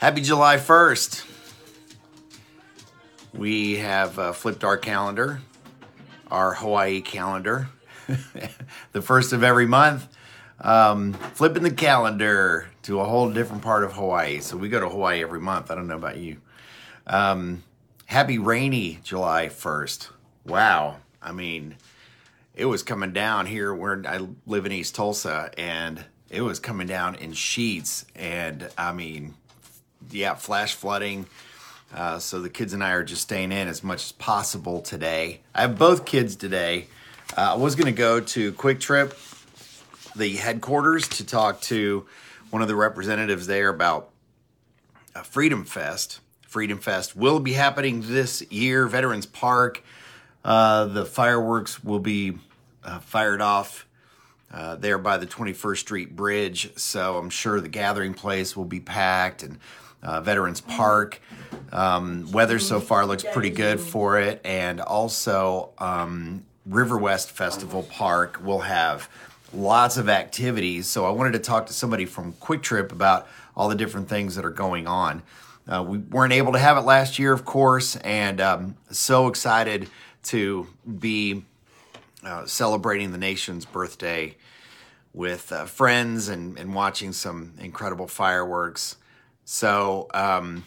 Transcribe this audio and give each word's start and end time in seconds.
Happy 0.00 0.22
July 0.22 0.56
1st. 0.56 1.26
We 3.34 3.76
have 3.76 4.18
uh, 4.18 4.32
flipped 4.32 4.64
our 4.64 4.78
calendar, 4.78 5.42
our 6.30 6.54
Hawaii 6.54 7.02
calendar, 7.02 7.68
the 8.92 9.02
first 9.02 9.34
of 9.34 9.44
every 9.44 9.66
month. 9.66 10.08
Um, 10.58 11.12
flipping 11.12 11.64
the 11.64 11.70
calendar 11.70 12.70
to 12.84 13.00
a 13.00 13.04
whole 13.04 13.30
different 13.30 13.60
part 13.60 13.84
of 13.84 13.92
Hawaii. 13.92 14.40
So 14.40 14.56
we 14.56 14.70
go 14.70 14.80
to 14.80 14.88
Hawaii 14.88 15.20
every 15.22 15.38
month. 15.38 15.70
I 15.70 15.74
don't 15.74 15.86
know 15.86 15.96
about 15.96 16.16
you. 16.16 16.38
Um, 17.06 17.62
happy 18.06 18.38
rainy 18.38 19.00
July 19.04 19.48
1st. 19.48 20.08
Wow. 20.46 20.96
I 21.20 21.32
mean, 21.32 21.76
it 22.54 22.64
was 22.64 22.82
coming 22.82 23.12
down 23.12 23.44
here 23.44 23.74
where 23.74 24.02
I 24.08 24.26
live 24.46 24.64
in 24.64 24.72
East 24.72 24.94
Tulsa 24.94 25.50
and 25.58 26.06
it 26.30 26.40
was 26.40 26.58
coming 26.58 26.86
down 26.86 27.16
in 27.16 27.34
sheets. 27.34 28.06
And 28.16 28.70
I 28.78 28.92
mean, 28.92 29.34
yeah, 30.10 30.34
flash 30.34 30.74
flooding. 30.74 31.26
Uh, 31.94 32.18
so 32.18 32.40
the 32.40 32.48
kids 32.48 32.72
and 32.72 32.84
I 32.84 32.92
are 32.92 33.02
just 33.02 33.22
staying 33.22 33.52
in 33.52 33.66
as 33.68 33.82
much 33.82 34.04
as 34.04 34.12
possible 34.12 34.80
today. 34.80 35.40
I 35.54 35.62
have 35.62 35.78
both 35.78 36.04
kids 36.04 36.36
today. 36.36 36.86
Uh, 37.36 37.54
I 37.54 37.56
was 37.56 37.74
going 37.74 37.86
to 37.86 37.98
go 37.98 38.20
to 38.20 38.52
QuikTrip, 38.52 40.14
the 40.14 40.36
headquarters, 40.36 41.08
to 41.08 41.26
talk 41.26 41.60
to 41.62 42.06
one 42.50 42.62
of 42.62 42.68
the 42.68 42.76
representatives 42.76 43.46
there 43.46 43.68
about 43.68 44.10
Freedom 45.24 45.64
Fest. 45.64 46.20
Freedom 46.42 46.78
Fest 46.78 47.16
will 47.16 47.40
be 47.40 47.52
happening 47.52 48.02
this 48.06 48.42
year, 48.50 48.86
Veterans 48.86 49.26
Park. 49.26 49.82
Uh, 50.44 50.86
the 50.86 51.04
fireworks 51.04 51.82
will 51.84 52.00
be 52.00 52.38
uh, 52.84 52.98
fired 53.00 53.40
off 53.40 53.86
uh, 54.52 54.74
there 54.76 54.98
by 54.98 55.16
the 55.16 55.26
21st 55.26 55.78
Street 55.78 56.16
Bridge. 56.16 56.76
So 56.76 57.18
I'm 57.18 57.30
sure 57.30 57.60
the 57.60 57.68
gathering 57.68 58.14
place 58.14 58.56
will 58.56 58.64
be 58.64 58.80
packed 58.80 59.42
and 59.42 59.58
uh, 60.02 60.20
Veterans 60.20 60.60
Park. 60.60 61.20
Um, 61.72 62.30
weather 62.32 62.58
so 62.58 62.80
far 62.80 63.06
looks 63.06 63.24
pretty 63.32 63.50
good 63.50 63.80
for 63.80 64.18
it. 64.18 64.40
And 64.44 64.80
also, 64.80 65.70
um, 65.78 66.44
River 66.66 66.98
West 66.98 67.30
Festival 67.30 67.82
Park 67.82 68.40
will 68.44 68.60
have 68.60 69.08
lots 69.52 69.96
of 69.96 70.08
activities. 70.08 70.86
So 70.86 71.04
I 71.04 71.10
wanted 71.10 71.32
to 71.32 71.38
talk 71.38 71.66
to 71.66 71.72
somebody 71.72 72.04
from 72.04 72.32
QuikTrip 72.34 72.92
about 72.92 73.28
all 73.56 73.68
the 73.68 73.74
different 73.74 74.08
things 74.08 74.36
that 74.36 74.44
are 74.44 74.50
going 74.50 74.86
on. 74.86 75.22
Uh, 75.68 75.84
we 75.86 75.98
weren't 75.98 76.32
able 76.32 76.52
to 76.52 76.58
have 76.58 76.76
it 76.76 76.80
last 76.80 77.18
year, 77.18 77.32
of 77.32 77.44
course, 77.44 77.96
and 77.96 78.40
um, 78.40 78.76
so 78.90 79.28
excited 79.28 79.88
to 80.22 80.66
be 80.98 81.44
uh, 82.24 82.44
celebrating 82.46 83.12
the 83.12 83.18
nation's 83.18 83.64
birthday 83.64 84.36
with 85.12 85.52
uh, 85.52 85.64
friends 85.64 86.28
and, 86.28 86.58
and 86.58 86.74
watching 86.74 87.12
some 87.12 87.52
incredible 87.58 88.06
fireworks. 88.06 88.96
So, 89.44 90.08
um, 90.14 90.64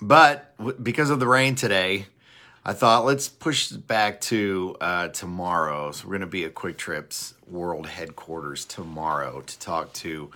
but 0.00 0.56
w- 0.58 0.78
because 0.78 1.10
of 1.10 1.20
the 1.20 1.26
rain 1.26 1.54
today, 1.54 2.06
I 2.64 2.74
thought 2.74 3.04
let's 3.04 3.28
push 3.28 3.70
back 3.72 4.20
to 4.22 4.76
uh, 4.80 5.08
tomorrow. 5.08 5.90
So 5.90 6.06
we're 6.06 6.12
going 6.12 6.20
to 6.20 6.26
be 6.28 6.44
at 6.44 6.54
QuikTrip's 6.54 7.34
World 7.48 7.86
Headquarters 7.86 8.64
tomorrow 8.64 9.40
to 9.40 9.58
talk 9.58 9.92
to 9.94 10.30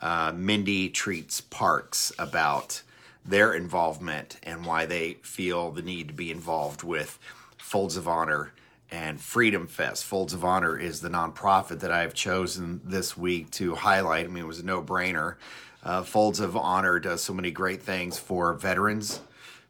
uh, 0.00 0.32
Mindy 0.34 0.88
Treats 0.88 1.40
Parks 1.40 2.12
about 2.18 2.82
their 3.24 3.54
involvement 3.54 4.36
and 4.42 4.64
why 4.64 4.86
they 4.86 5.14
feel 5.22 5.70
the 5.70 5.82
need 5.82 6.08
to 6.08 6.14
be 6.14 6.30
involved 6.30 6.82
with 6.82 7.18
Folds 7.56 7.96
of 7.96 8.06
Honor 8.06 8.52
and 8.90 9.20
Freedom 9.20 9.66
Fest. 9.66 10.04
Folds 10.04 10.34
of 10.34 10.44
Honor 10.44 10.78
is 10.78 11.00
the 11.00 11.08
nonprofit 11.08 11.80
that 11.80 11.90
I've 11.90 12.14
chosen 12.14 12.80
this 12.84 13.16
week 13.16 13.50
to 13.52 13.74
highlight. 13.74 14.26
I 14.26 14.28
mean, 14.28 14.44
it 14.44 14.46
was 14.46 14.60
a 14.60 14.64
no 14.64 14.82
brainer. 14.82 15.36
Uh, 15.82 16.02
Folds 16.02 16.40
of 16.40 16.56
Honor 16.56 17.00
does 17.00 17.22
so 17.22 17.32
many 17.32 17.50
great 17.50 17.82
things 17.82 18.18
for 18.18 18.54
veterans, 18.54 19.20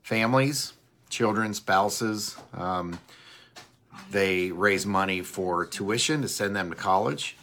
families, 0.03 0.75
children, 1.09 1.55
spouses. 1.55 2.37
Um, 2.55 2.99
they 4.11 4.51
raise 4.51 4.85
money 4.85 5.23
for 5.23 5.65
tuition 5.65 6.23
to 6.23 6.29
send 6.29 6.55
them 6.55 6.71
to 6.71 6.77
college. 6.77 7.37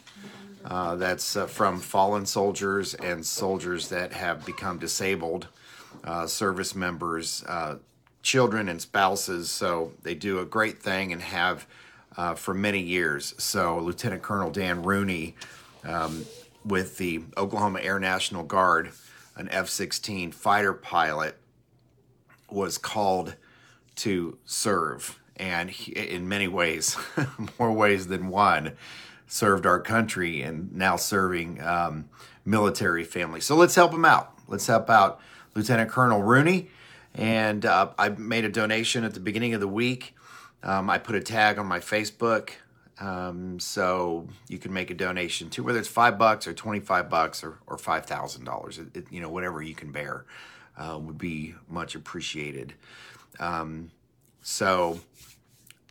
Uh, 0.64 0.96
that's 0.96 1.36
uh, 1.36 1.48
from 1.48 1.80
fallen 1.80 2.26
soldiers 2.26 2.94
and 2.94 3.26
soldiers 3.26 3.90
that 3.90 4.12
have 4.12 4.46
become 4.46 4.78
disabled, 4.78 5.48
uh, 6.04 6.28
service 6.28 6.76
members, 6.76 7.44
uh, 7.48 7.76
children 8.22 8.70
and 8.70 8.82
spouses. 8.82 9.50
So 9.50 9.94
they 10.04 10.16
do 10.16 10.40
a 10.40 10.46
great 10.46 10.82
thing 10.82 11.14
and 11.14 11.22
have 11.22 11.66
uh, 12.18 12.36
for 12.36 12.54
many 12.54 12.82
years. 12.82 13.34
So 13.38 13.80
Lieutenant 13.80 14.22
Colonel 14.22 14.52
Dan 14.52 14.84
Rooney 14.84 15.36
um, 15.86 16.26
with 16.64 16.98
the 16.98 17.24
Oklahoma 17.38 17.80
Air 17.82 18.00
National 18.00 18.44
Guard, 18.44 18.92
an 19.36 19.50
F 19.50 19.70
16 19.70 20.32
fighter 20.32 20.74
pilot, 20.74 21.38
was 22.50 22.78
called 22.78 23.36
to 23.98 24.38
serve. 24.46 25.20
And 25.36 25.70
he, 25.70 25.92
in 25.92 26.28
many 26.28 26.48
ways, 26.48 26.98
more 27.60 27.72
ways 27.72 28.08
than 28.08 28.28
one, 28.28 28.74
served 29.28 29.66
our 29.66 29.80
country 29.80 30.42
and 30.42 30.74
now 30.74 30.96
serving 30.96 31.62
um, 31.62 32.10
military 32.44 33.04
families. 33.04 33.46
So 33.46 33.56
let's 33.56 33.76
help 33.76 33.94
him 33.94 34.06
out. 34.06 34.34
Let's 34.48 34.68
help 34.68 34.90
out 34.90 35.22
Lieutenant 35.56 35.90
Colonel 35.90 36.24
Rooney 36.24 36.70
and 37.14 37.66
uh, 37.66 37.90
I 37.98 38.10
made 38.10 38.46
a 38.46 38.50
donation 38.50 39.04
at 39.04 39.14
the 39.14 39.20
beginning 39.20 39.54
of 39.54 39.60
the 39.60 39.68
week. 39.68 40.16
Um, 40.64 40.90
I 40.90 40.98
put 40.98 41.16
a 41.16 41.22
tag 41.22 41.58
on 41.58 41.66
my 41.66 41.80
Facebook, 41.80 42.52
um, 43.00 43.60
so 43.60 44.28
you 44.48 44.58
can 44.58 44.74
make 44.74 44.90
a 44.90 44.94
donation 44.94 45.50
to 45.52 45.64
whether 45.64 45.80
it's 45.80 45.88
five 45.88 46.18
bucks 46.18 46.48
or 46.48 46.54
twenty 46.54 46.80
five 46.80 47.10
bucks 47.10 47.44
or 47.44 47.60
or 47.68 47.78
five 47.78 48.06
thousand 48.06 48.46
dollars. 48.46 48.80
You 49.10 49.22
know, 49.22 49.30
whatever 49.30 49.62
you 49.62 49.76
can 49.76 49.92
bear 49.92 50.26
uh, 50.78 51.00
would 51.02 51.18
be 51.18 51.56
much 51.68 51.96
appreciated. 51.96 52.74
Um, 53.40 53.92
so 54.42 55.00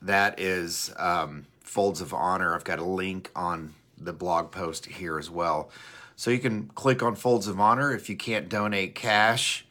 that 0.02 0.38
is 0.38 0.92
um, 0.96 1.46
Folds 1.60 2.00
of 2.00 2.12
Honor. 2.12 2.54
I've 2.54 2.64
got 2.64 2.78
a 2.78 2.84
link 2.84 3.30
on 3.34 3.74
the 3.96 4.12
blog 4.12 4.50
post 4.50 4.86
here 4.86 5.18
as 5.18 5.30
well. 5.30 5.70
So 6.16 6.30
you 6.30 6.38
can 6.38 6.66
click 6.68 7.02
on 7.02 7.14
Folds 7.14 7.46
of 7.46 7.60
Honor 7.60 7.94
if 7.94 8.10
you 8.10 8.16
can't 8.16 8.48
donate 8.48 8.94
cash 8.94 9.64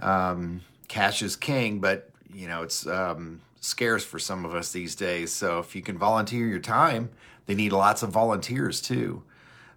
um, 0.00 0.62
cash 0.88 1.22
is 1.22 1.36
king, 1.36 1.80
but 1.80 2.10
you 2.32 2.48
know 2.48 2.62
it's 2.62 2.86
um, 2.86 3.40
scarce 3.60 4.04
for 4.04 4.18
some 4.18 4.44
of 4.44 4.54
us 4.54 4.72
these 4.72 4.94
days. 4.94 5.32
So 5.32 5.58
if 5.58 5.74
you 5.74 5.82
can 5.82 5.98
volunteer 5.98 6.46
your 6.46 6.58
time, 6.58 7.10
they 7.46 7.54
need 7.54 7.72
lots 7.72 8.02
of 8.02 8.10
volunteers 8.10 8.80
too. 8.80 9.22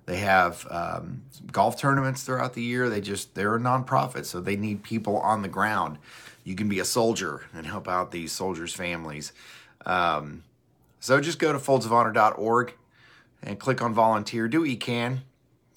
They 0.05 0.17
have 0.17 0.67
um, 0.69 1.23
golf 1.51 1.79
tournaments 1.79 2.23
throughout 2.23 2.53
the 2.53 2.63
year. 2.63 2.89
They 2.89 3.01
just 3.01 3.35
they're 3.35 3.55
a 3.55 3.59
nonprofit, 3.59 4.25
so 4.25 4.41
they 4.41 4.55
need 4.55 4.83
people 4.83 5.17
on 5.17 5.41
the 5.41 5.47
ground. 5.47 5.97
You 6.43 6.55
can 6.55 6.67
be 6.67 6.79
a 6.79 6.85
soldier 6.85 7.45
and 7.53 7.65
help 7.65 7.87
out 7.87 8.11
these 8.11 8.31
soldiers' 8.31 8.73
families. 8.73 9.31
Um, 9.85 10.43
so 10.99 11.21
just 11.21 11.39
go 11.39 11.53
to 11.53 11.59
foldsofhonor.org 11.59 12.73
and 13.43 13.59
click 13.59 13.81
on 13.81 13.93
volunteer. 13.93 14.47
Do 14.47 14.61
what 14.61 14.69
you 14.69 14.77
can 14.77 15.21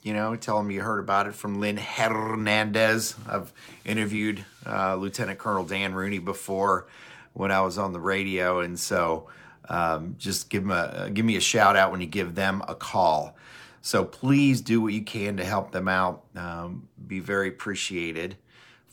you 0.04 0.12
know, 0.12 0.36
tell 0.36 0.58
them 0.58 0.70
you 0.70 0.82
heard 0.82 0.98
about 1.00 1.26
it 1.26 1.34
from 1.34 1.60
Lynn 1.60 1.78
Hernandez. 1.78 3.16
I've 3.26 3.52
interviewed 3.86 4.44
uh, 4.66 4.96
Lieutenant 4.96 5.38
Colonel 5.38 5.64
Dan 5.64 5.94
Rooney 5.94 6.18
before 6.18 6.86
when 7.34 7.52
I 7.52 7.60
was 7.60 7.78
on 7.78 7.92
the 7.92 8.00
radio, 8.00 8.60
and 8.60 8.78
so 8.78 9.28
um, 9.68 10.16
just 10.18 10.50
give 10.50 10.62
them 10.62 10.70
a 10.70 11.10
give 11.12 11.24
me 11.24 11.36
a 11.36 11.40
shout 11.40 11.76
out 11.76 11.90
when 11.90 12.00
you 12.00 12.06
give 12.06 12.34
them 12.34 12.62
a 12.66 12.74
call. 12.74 13.36
So 13.82 14.04
please 14.04 14.62
do 14.62 14.80
what 14.80 14.94
you 14.94 15.02
can 15.02 15.36
to 15.36 15.44
help 15.44 15.70
them 15.70 15.88
out. 15.88 16.24
Um, 16.34 16.88
be 17.06 17.20
very 17.20 17.48
appreciated. 17.48 18.36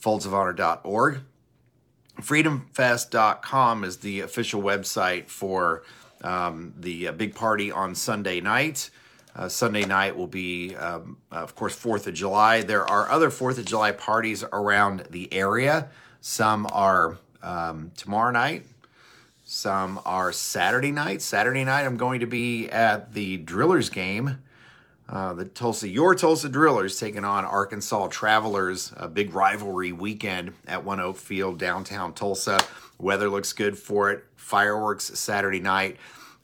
Foldsofhonor.org. 0.02 1.22
Freedomfest.com 2.20 3.84
is 3.84 3.98
the 3.98 4.20
official 4.20 4.62
website 4.62 5.30
for 5.30 5.84
um, 6.24 6.74
the 6.78 7.08
uh, 7.08 7.12
big 7.14 7.36
party 7.36 7.72
on 7.72 7.96
Sunday 7.96 8.42
night. 8.42 8.90
Uh, 9.34 9.48
Sunday 9.48 9.86
night 9.86 10.18
will 10.18 10.28
be, 10.28 10.76
um, 10.76 11.18
of 11.32 11.56
course, 11.56 11.76
4th 11.76 12.08
of 12.08 12.14
July. 12.14 12.62
There 12.62 12.86
are 12.86 13.10
other 13.10 13.30
4th 13.30 13.60
of 13.60 13.66
July 13.66 13.94
parties 13.94 14.44
around 14.52 15.08
the 15.10 15.34
area. 15.34 15.90
Some 16.20 16.68
are 16.72 17.18
um, 17.44 17.92
tomorrow 17.96 18.32
night, 18.32 18.66
some 19.44 20.00
are 20.06 20.32
Saturday 20.32 20.92
night. 20.92 21.22
Saturday 21.22 21.64
night, 21.64 21.86
I'm 21.86 21.98
going 21.98 22.22
to 22.22 22.26
be 22.26 22.70
at 22.70 23.14
the 23.14 23.38
Drillers 23.38 23.90
game. 23.90 24.38
Uh, 25.10 25.34
the 25.34 25.44
Tulsa, 25.44 25.90
your 25.90 26.16
Tulsa 26.16 26.48
Drillers 26.48 26.98
taking 26.98 27.26
on 27.26 27.44
Arkansas 27.44 28.08
Travelers, 28.08 28.94
a 28.96 29.10
big 29.10 29.34
rivalry 29.34 29.92
weekend 29.92 30.54
at 30.68 30.86
ONEOK 30.86 31.18
Field, 31.18 31.60
downtown 31.60 32.14
Tulsa. 32.14 32.60
Weather 32.98 33.30
looks 33.30 33.52
good 33.52 33.78
for 33.78 34.12
it. 34.12 34.24
Fireworks 34.38 35.20
Saturday 35.20 35.60
night. 35.60 35.98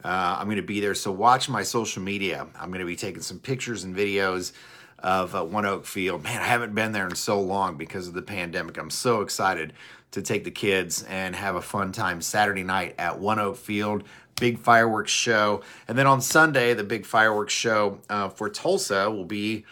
Uh, 0.04 0.38
I'm 0.40 0.48
going 0.48 0.58
to 0.58 0.64
be 0.64 0.82
there. 0.82 0.96
So 0.96 1.14
watch 1.14 1.48
my 1.48 1.64
social 1.64 2.04
media. 2.04 2.46
I'm 2.60 2.70
going 2.70 2.82
to 2.82 2.86
be 2.86 2.98
taking 2.98 3.22
some 3.22 3.40
pictures 3.40 3.86
and 3.86 3.96
videos 3.96 4.52
of 5.00 5.34
uh, 5.34 5.44
ONEOK 5.44 5.86
Field. 5.86 6.24
Man, 6.24 6.42
I 6.42 6.46
haven't 6.46 6.76
been 6.76 6.92
there 6.92 7.08
in 7.08 7.16
so 7.16 7.40
long 7.40 7.78
because 7.78 8.08
of 8.08 8.16
the 8.16 8.22
pandemic. 8.22 8.78
I'm 8.78 8.90
so 8.90 9.22
excited 9.22 9.74
to 10.12 10.22
take 10.22 10.44
the 10.44 10.52
kids 10.52 11.04
and 11.04 11.36
have 11.36 11.56
a 11.56 11.62
fun 11.62 11.92
time 11.92 12.22
Saturday 12.22 12.64
night 12.64 12.96
at 12.98 13.20
ONEOK 13.20 13.58
Field. 13.58 14.04
Big 14.40 14.60
fireworks 14.60 15.12
show. 15.12 15.62
And 15.88 15.98
then 15.98 16.08
on 16.08 16.22
Sunday, 16.22 16.74
the 16.74 16.84
big 16.84 17.06
fireworks 17.06 17.54
show 17.54 18.00
uh, 18.10 18.30
for 18.30 18.50
Tulsa 18.50 19.10
will 19.10 19.26
be 19.26 19.66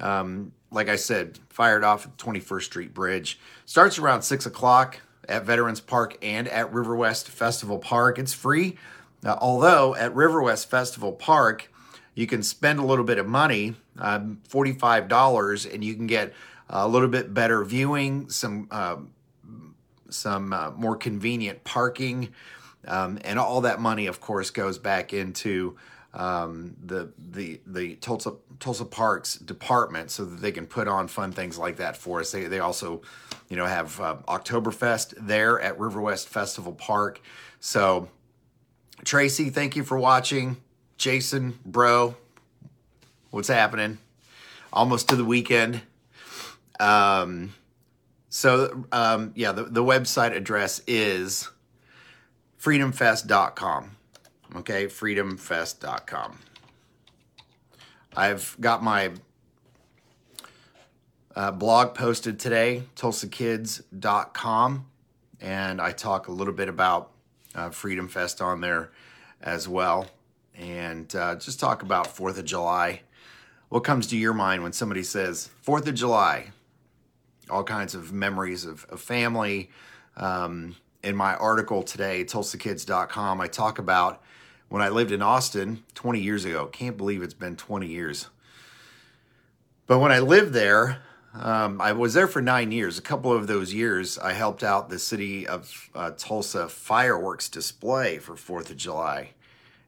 um, 0.00 0.52
like 0.74 0.88
I 0.88 0.96
said, 0.96 1.38
fired 1.48 1.84
off 1.84 2.06
at 2.06 2.16
21st 2.16 2.62
Street 2.62 2.94
Bridge. 2.94 3.38
Starts 3.64 3.98
around 3.98 4.22
6 4.22 4.44
o'clock 4.46 5.00
at 5.28 5.44
Veterans 5.44 5.80
Park 5.80 6.18
and 6.22 6.48
at 6.48 6.72
River 6.72 6.96
West 6.96 7.28
Festival 7.28 7.78
Park. 7.78 8.18
It's 8.18 8.34
free. 8.34 8.76
Now, 9.22 9.38
although 9.40 9.94
at 9.94 10.14
River 10.14 10.42
West 10.42 10.68
Festival 10.68 11.12
Park, 11.12 11.72
you 12.14 12.26
can 12.26 12.42
spend 12.42 12.78
a 12.78 12.84
little 12.84 13.04
bit 13.04 13.18
of 13.18 13.26
money, 13.26 13.76
um, 13.98 14.40
$45, 14.48 15.72
and 15.72 15.82
you 15.82 15.94
can 15.94 16.06
get 16.06 16.34
a 16.68 16.86
little 16.86 17.08
bit 17.08 17.32
better 17.32 17.64
viewing, 17.64 18.28
some 18.28 18.68
uh, 18.70 18.96
some 20.14 20.52
uh, 20.52 20.70
more 20.72 20.96
convenient 20.96 21.64
parking, 21.64 22.30
um, 22.86 23.18
and 23.24 23.38
all 23.38 23.62
that 23.62 23.80
money, 23.80 24.06
of 24.06 24.20
course, 24.20 24.50
goes 24.50 24.78
back 24.78 25.12
into 25.12 25.76
um, 26.14 26.76
the 26.84 27.12
the 27.18 27.60
the 27.66 27.96
Tulsa 27.96 28.34
Tulsa 28.60 28.84
Parks 28.84 29.36
department 29.36 30.10
so 30.10 30.24
that 30.24 30.40
they 30.40 30.52
can 30.52 30.66
put 30.66 30.86
on 30.86 31.08
fun 31.08 31.32
things 31.32 31.58
like 31.58 31.76
that 31.76 31.96
for 31.96 32.20
us. 32.20 32.30
They 32.30 32.44
they 32.44 32.60
also, 32.60 33.02
you 33.48 33.56
know, 33.56 33.66
have 33.66 34.00
uh, 34.00 34.16
Oktoberfest 34.28 35.14
there 35.18 35.60
at 35.60 35.78
River 35.78 36.00
West 36.00 36.28
Festival 36.28 36.72
Park. 36.72 37.20
So, 37.58 38.08
Tracy, 39.04 39.50
thank 39.50 39.74
you 39.74 39.82
for 39.82 39.98
watching. 39.98 40.58
Jason, 40.96 41.58
bro, 41.66 42.14
what's 43.30 43.48
happening? 43.48 43.98
Almost 44.72 45.08
to 45.08 45.16
the 45.16 45.24
weekend. 45.24 45.82
Um, 46.78 47.54
so 48.34 48.84
um, 48.90 49.30
yeah, 49.36 49.52
the, 49.52 49.62
the 49.62 49.84
website 49.84 50.34
address 50.34 50.82
is 50.88 51.50
freedomfest.com. 52.60 53.96
Okay, 54.56 54.86
freedomfest.com. 54.86 56.40
I've 58.16 58.56
got 58.58 58.82
my 58.82 59.12
uh, 61.36 61.52
blog 61.52 61.94
posted 61.94 62.40
today, 62.40 62.82
tulsakids.com, 62.96 64.86
and 65.40 65.80
I 65.80 65.92
talk 65.92 66.26
a 66.26 66.32
little 66.32 66.54
bit 66.54 66.68
about 66.68 67.12
uh, 67.54 67.70
Freedom 67.70 68.08
Fest 68.08 68.40
on 68.40 68.60
there 68.60 68.90
as 69.42 69.68
well, 69.68 70.08
and 70.56 71.14
uh, 71.14 71.36
just 71.36 71.60
talk 71.60 71.82
about 71.82 72.08
Fourth 72.08 72.36
of 72.36 72.44
July. 72.44 73.02
What 73.68 73.84
comes 73.84 74.08
to 74.08 74.16
your 74.16 74.34
mind 74.34 74.64
when 74.64 74.72
somebody 74.72 75.04
says 75.04 75.50
Fourth 75.62 75.86
of 75.86 75.94
July? 75.94 76.50
All 77.50 77.64
kinds 77.64 77.94
of 77.94 78.12
memories 78.12 78.64
of, 78.64 78.86
of 78.88 79.00
family. 79.00 79.70
Um, 80.16 80.76
in 81.02 81.14
my 81.14 81.34
article 81.34 81.82
today, 81.82 82.24
tulsakids.com, 82.24 83.40
I 83.40 83.46
talk 83.46 83.78
about 83.78 84.22
when 84.68 84.80
I 84.80 84.88
lived 84.88 85.12
in 85.12 85.22
Austin 85.22 85.84
20 85.94 86.20
years 86.20 86.44
ago. 86.44 86.66
Can't 86.66 86.96
believe 86.96 87.22
it's 87.22 87.34
been 87.34 87.56
20 87.56 87.86
years. 87.86 88.28
But 89.86 89.98
when 89.98 90.10
I 90.10 90.20
lived 90.20 90.54
there, 90.54 91.02
um, 91.34 91.80
I 91.80 91.92
was 91.92 92.14
there 92.14 92.28
for 92.28 92.40
nine 92.40 92.72
years. 92.72 92.96
A 92.96 93.02
couple 93.02 93.32
of 93.32 93.46
those 93.46 93.74
years, 93.74 94.18
I 94.18 94.32
helped 94.32 94.62
out 94.62 94.88
the 94.88 94.98
city 94.98 95.46
of 95.46 95.90
uh, 95.94 96.12
Tulsa 96.16 96.68
fireworks 96.68 97.48
display 97.48 98.18
for 98.18 98.36
Fourth 98.36 98.70
of 98.70 98.76
July, 98.76 99.30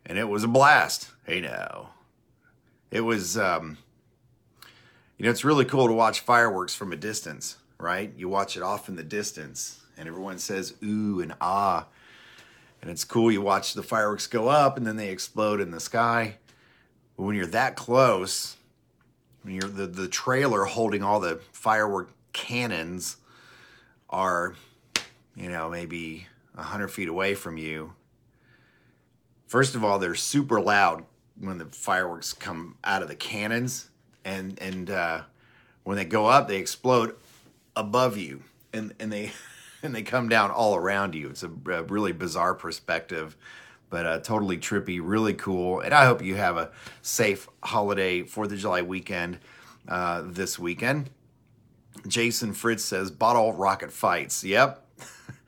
and 0.05 0.19
it 0.19 0.29
was 0.29 0.45
a 0.45 0.49
blast. 0.49 1.11
Hey 1.25 1.41
now, 1.41 1.91
it 2.91 3.03
was. 3.03 3.39
Um, 3.39 3.79
you 5.17 5.25
know, 5.25 5.31
it's 5.31 5.45
really 5.45 5.65
cool 5.65 5.87
to 5.87 5.93
watch 5.93 6.21
fireworks 6.21 6.75
from 6.75 6.93
a 6.93 6.97
distance, 6.97 7.57
right? 7.79 8.13
You 8.17 8.29
watch 8.29 8.57
it 8.57 8.63
off 8.63 8.89
in 8.89 8.97
the 8.97 9.03
distance, 9.03 9.83
and 9.97 10.09
everyone 10.09 10.39
says 10.39 10.75
ooh 10.85 11.21
and 11.21 11.35
ah, 11.41 11.87
and 12.83 12.91
it's 12.91 13.05
cool. 13.05 13.33
You 13.33 13.41
watch 13.41 13.75
the 13.75 13.83
fireworks 13.83 14.27
go 14.27 14.49
up, 14.49 14.77
and 14.77 14.87
then 14.87 14.97
they 14.97 15.09
explode 15.09 15.61
in 15.61 15.71
the 15.71 15.81
sky. 15.81 16.37
But 17.17 17.25
when 17.25 17.37
you're 17.37 17.47
that 17.47 17.77
close 17.77 18.57
when 19.47 19.55
you're 19.55 19.71
the, 19.71 19.87
the 19.87 20.09
trailer 20.09 20.65
holding 20.65 21.05
all 21.05 21.21
the 21.21 21.41
firework 21.53 22.11
cannons 22.33 23.17
are, 24.11 24.57
you 25.37 25.49
know, 25.49 25.71
maybe 25.71 26.27
100 26.55 26.89
feet 26.89 27.09
away 27.09 27.35
from 27.35 27.57
you. 27.57 27.93
First 29.47 29.77
of 29.77 29.85
all, 29.85 30.01
they're 30.01 30.17
super 30.17 30.61
loud 30.61 31.05
when 31.39 31.59
the 31.59 31.67
fireworks 31.67 32.33
come 32.33 32.77
out 32.83 33.03
of 33.03 33.09
the 33.09 33.15
cannons, 33.15 33.89
and 34.27 34.59
and 34.61 34.91
uh, 34.91 35.23
when 35.85 35.97
they 35.97 36.05
go 36.05 36.27
up, 36.27 36.49
they 36.49 36.59
explode 36.59 37.17
above 37.75 38.19
you, 38.19 38.43
and 38.75 38.93
and 39.01 39.11
they 39.11 39.33
and 39.83 39.95
they 39.95 40.03
come 40.03 40.29
down 40.29 40.51
all 40.51 40.75
around 40.75 41.15
you. 41.15 41.31
It's 41.31 41.43
a, 41.43 41.51
a 41.71 41.83
really 41.85 42.13
bizarre 42.13 42.55
perspective 42.55 43.37
but 43.89 44.07
uh, 44.07 44.19
totally 44.21 44.59
trippy, 44.59 45.01
really 45.03 45.35
cool. 45.35 45.81
And 45.81 45.95
I 45.95 46.07
hope 46.07 46.23
you 46.23 46.35
have 46.37 46.57
a 46.57 46.71
safe 47.03 47.49
holiday 47.63 48.23
Fourth 48.23 48.53
of 48.53 48.59
July 48.59 48.83
weekend 48.83 49.39
uh, 49.89 50.23
this 50.25 50.59
weekend. 50.59 51.11
Jason 52.07 52.53
Fritz 52.53 52.85
says 52.85 53.11
bottle 53.11 53.53
rocket 53.53 53.93
fights. 53.93 54.45
Yep, 54.45 54.87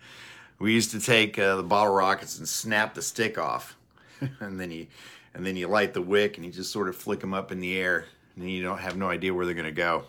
we 0.58 0.72
used 0.72 0.90
to 0.92 1.00
take 1.00 1.38
uh, 1.38 1.56
the 1.56 1.62
bottle 1.62 1.92
rockets 1.92 2.38
and 2.38 2.48
snap 2.48 2.94
the 2.94 3.02
stick 3.02 3.38
off, 3.38 3.76
and 4.40 4.58
then 4.58 4.70
you 4.70 4.86
and 5.34 5.44
then 5.44 5.56
you 5.56 5.68
light 5.68 5.92
the 5.92 6.02
wick 6.02 6.36
and 6.36 6.46
you 6.46 6.50
just 6.50 6.72
sort 6.72 6.88
of 6.88 6.96
flick 6.96 7.20
them 7.20 7.34
up 7.34 7.52
in 7.52 7.60
the 7.60 7.76
air, 7.76 8.06
and 8.38 8.50
you 8.50 8.62
don't 8.62 8.78
have 8.78 8.96
no 8.96 9.08
idea 9.08 9.34
where 9.34 9.46
they're 9.46 9.54
gonna 9.54 9.72
go. 9.72 10.04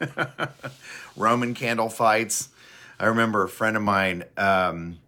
Roman 1.16 1.54
candle 1.54 1.88
fights. 1.88 2.48
I 2.98 3.06
remember 3.06 3.42
a 3.42 3.48
friend 3.48 3.76
of 3.76 3.82
mine. 3.82 4.24
Um, 4.36 4.98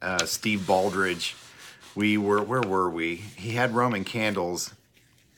uh, 0.00 0.26
Steve 0.26 0.60
Baldridge. 0.60 1.34
We 1.94 2.18
were 2.18 2.42
where 2.42 2.60
were 2.60 2.90
we? 2.90 3.16
He 3.16 3.52
had 3.52 3.74
Roman 3.74 4.04
candles, 4.04 4.74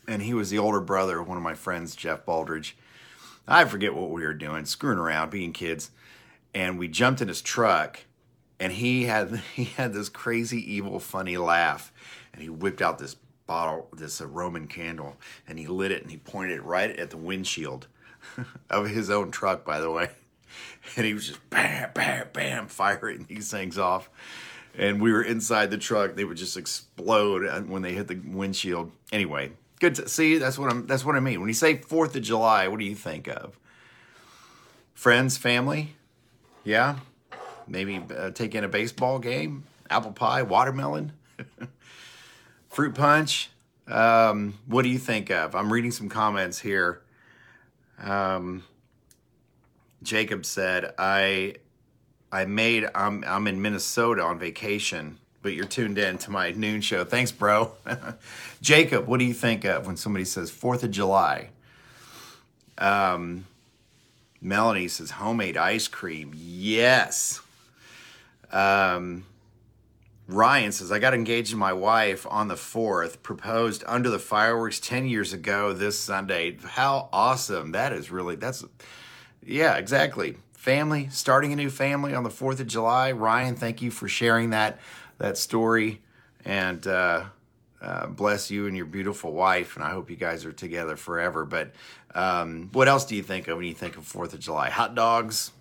and 0.08 0.22
he 0.22 0.34
was 0.34 0.50
the 0.50 0.58
older 0.58 0.80
brother 0.80 1.20
of 1.20 1.28
one 1.28 1.36
of 1.36 1.42
my 1.42 1.54
friends, 1.54 1.94
Jeff 1.94 2.24
Baldridge. 2.24 2.72
I 3.46 3.64
forget 3.64 3.94
what 3.94 4.10
we 4.10 4.24
were 4.24 4.34
doing, 4.34 4.64
screwing 4.64 4.98
around, 4.98 5.30
being 5.30 5.52
kids, 5.52 5.90
and 6.52 6.78
we 6.78 6.88
jumped 6.88 7.20
in 7.20 7.28
his 7.28 7.42
truck, 7.42 8.00
and 8.58 8.72
he 8.72 9.04
had 9.04 9.36
he 9.54 9.64
had 9.64 9.92
this 9.92 10.08
crazy, 10.08 10.74
evil, 10.74 10.98
funny 10.98 11.36
laugh, 11.36 11.92
and 12.32 12.42
he 12.42 12.48
whipped 12.48 12.82
out 12.82 12.98
this 12.98 13.16
bottle, 13.46 13.88
this 13.96 14.20
uh, 14.20 14.26
Roman 14.26 14.66
candle, 14.66 15.16
and 15.48 15.58
he 15.58 15.66
lit 15.66 15.92
it, 15.92 16.02
and 16.02 16.10
he 16.10 16.16
pointed 16.16 16.56
it 16.56 16.62
right 16.62 16.90
at 16.96 17.10
the 17.10 17.16
windshield 17.16 17.86
of 18.70 18.88
his 18.88 19.10
own 19.10 19.30
truck, 19.30 19.64
by 19.64 19.80
the 19.80 19.90
way, 19.90 20.10
and 20.96 21.06
he 21.06 21.14
was 21.14 21.28
just 21.28 21.50
bam, 21.50 21.90
bam, 21.94 22.28
bam, 22.32 22.66
firing 22.68 23.26
these 23.28 23.50
things 23.50 23.78
off 23.78 24.10
and 24.78 25.00
we 25.00 25.12
were 25.12 25.22
inside 25.22 25.70
the 25.70 25.78
truck. 25.78 26.14
They 26.14 26.24
would 26.24 26.36
just 26.36 26.56
explode 26.56 27.68
when 27.68 27.82
they 27.82 27.94
hit 27.94 28.08
the 28.08 28.16
windshield. 28.16 28.92
Anyway, 29.12 29.52
good 29.80 29.94
to 29.96 30.08
see. 30.08 30.38
That's 30.38 30.58
what 30.58 30.70
I'm. 30.70 30.86
That's 30.86 31.04
what 31.04 31.16
I 31.16 31.20
mean. 31.20 31.40
When 31.40 31.48
you 31.48 31.54
say 31.54 31.76
Fourth 31.76 32.14
of 32.16 32.22
July, 32.22 32.68
what 32.68 32.78
do 32.78 32.84
you 32.84 32.94
think 32.94 33.28
of? 33.28 33.58
Friends, 34.94 35.36
family, 35.36 35.94
yeah. 36.64 36.96
Maybe 37.68 38.00
uh, 38.16 38.30
taking 38.30 38.64
a 38.64 38.68
baseball 38.68 39.18
game, 39.18 39.64
apple 39.90 40.12
pie, 40.12 40.42
watermelon, 40.42 41.12
fruit 42.76 42.94
punch. 42.94 43.48
Um, 43.88 44.58
what 44.66 44.82
do 44.82 44.90
you 44.90 44.98
think 44.98 45.30
of? 45.30 45.54
I'm 45.54 45.72
reading 45.72 45.90
some 45.90 46.10
comments 46.10 46.58
here. 46.58 47.00
Um, 47.98 48.64
Jacob 50.02 50.44
said, 50.44 50.92
I 50.98 51.54
I 52.30 52.44
made 52.44 52.86
I'm 52.94 53.24
I'm 53.26 53.46
in 53.46 53.62
Minnesota 53.62 54.20
on 54.22 54.38
vacation, 54.38 55.16
but 55.40 55.54
you're 55.54 55.64
tuned 55.64 55.96
in 55.96 56.18
to 56.18 56.30
my 56.30 56.50
noon 56.50 56.82
show. 56.82 57.02
Thanks, 57.02 57.32
bro. 57.32 57.72
Jacob, 58.60 59.06
what 59.06 59.20
do 59.20 59.24
you 59.24 59.32
think 59.32 59.64
of 59.64 59.86
when 59.86 59.96
somebody 59.96 60.26
says 60.26 60.50
Fourth 60.50 60.84
of 60.84 60.90
July? 60.90 61.48
Um, 62.76 63.46
Melanie 64.42 64.88
says 64.88 65.12
homemade 65.12 65.56
ice 65.56 65.88
cream. 65.88 66.34
Yes. 66.36 67.40
Um, 68.52 69.24
Ryan 70.28 70.72
says 70.72 70.90
I 70.90 70.98
got 70.98 71.14
engaged 71.14 71.50
to 71.50 71.56
my 71.56 71.72
wife 71.72 72.26
on 72.28 72.48
the 72.48 72.56
fourth. 72.56 73.22
Proposed 73.22 73.84
under 73.86 74.10
the 74.10 74.18
fireworks 74.18 74.80
ten 74.80 75.06
years 75.06 75.32
ago 75.32 75.72
this 75.72 75.98
Sunday. 75.98 76.56
How 76.64 77.08
awesome! 77.12 77.72
That 77.72 77.92
is 77.92 78.10
really 78.10 78.36
that's 78.36 78.64
yeah 79.42 79.76
exactly 79.76 80.36
family, 80.66 81.06
starting 81.12 81.52
a 81.52 81.56
new 81.56 81.70
family 81.70 82.12
on 82.12 82.24
the 82.24 82.28
4th 82.28 82.58
of 82.58 82.66
July. 82.66 83.12
Ryan, 83.12 83.54
thank 83.54 83.82
you 83.82 83.92
for 83.92 84.08
sharing 84.08 84.50
that, 84.50 84.80
that 85.18 85.38
story. 85.38 86.02
And 86.44 86.84
uh, 86.88 87.26
uh, 87.80 88.08
bless 88.08 88.50
you 88.50 88.66
and 88.66 88.76
your 88.76 88.86
beautiful 88.86 89.32
wife. 89.32 89.76
And 89.76 89.84
I 89.84 89.90
hope 89.90 90.10
you 90.10 90.16
guys 90.16 90.44
are 90.44 90.50
together 90.50 90.96
forever. 90.96 91.44
But 91.44 91.70
um, 92.16 92.70
what 92.72 92.88
else 92.88 93.04
do 93.04 93.14
you 93.14 93.22
think 93.22 93.46
of 93.46 93.58
when 93.58 93.66
you 93.66 93.74
think 93.74 93.96
of 93.96 94.02
4th 94.12 94.34
of 94.34 94.40
July? 94.40 94.68
Hot 94.70 94.96
dogs, 94.96 95.52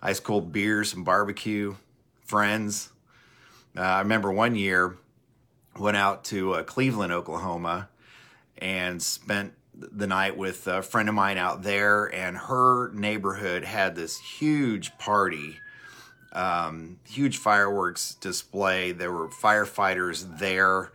ice 0.00 0.20
cold 0.20 0.52
beer, 0.52 0.84
some 0.84 1.02
barbecue, 1.02 1.74
friends. 2.20 2.91
Uh, 3.76 3.80
I 3.80 3.98
remember 4.00 4.30
one 4.30 4.54
year 4.54 4.96
went 5.78 5.96
out 5.96 6.24
to 6.24 6.54
uh, 6.54 6.62
Cleveland, 6.62 7.12
Oklahoma, 7.12 7.88
and 8.58 9.02
spent 9.02 9.54
the 9.74 10.06
night 10.06 10.36
with 10.36 10.66
a 10.66 10.82
friend 10.82 11.08
of 11.08 11.14
mine 11.14 11.38
out 11.38 11.62
there, 11.62 12.04
and 12.14 12.36
her 12.36 12.92
neighborhood 12.92 13.64
had 13.64 13.96
this 13.96 14.18
huge 14.18 14.96
party, 14.98 15.58
um, 16.32 16.98
huge 17.08 17.38
fireworks 17.38 18.14
display. 18.16 18.92
There 18.92 19.10
were 19.10 19.28
firefighters 19.28 20.38
there, 20.38 20.92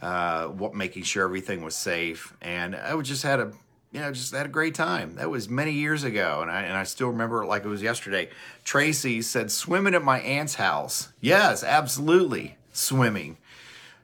uh, 0.00 0.50
making 0.72 1.02
sure 1.02 1.24
everything 1.24 1.62
was 1.62 1.76
safe, 1.76 2.34
and 2.40 2.74
I 2.74 2.98
just 3.02 3.22
had 3.22 3.40
a 3.40 3.52
you 3.94 4.00
know, 4.00 4.10
just 4.10 4.34
had 4.34 4.44
a 4.44 4.48
great 4.48 4.74
time. 4.74 5.14
That 5.14 5.30
was 5.30 5.48
many 5.48 5.70
years 5.70 6.02
ago, 6.02 6.40
and 6.42 6.50
I 6.50 6.62
and 6.62 6.76
I 6.76 6.82
still 6.82 7.08
remember 7.08 7.44
it 7.44 7.46
like 7.46 7.64
it 7.64 7.68
was 7.68 7.80
yesterday. 7.80 8.28
Tracy 8.64 9.22
said, 9.22 9.52
"Swimming 9.52 9.94
at 9.94 10.02
my 10.02 10.18
aunt's 10.18 10.56
house." 10.56 11.12
Yes, 11.20 11.62
absolutely, 11.62 12.56
swimming. 12.72 13.38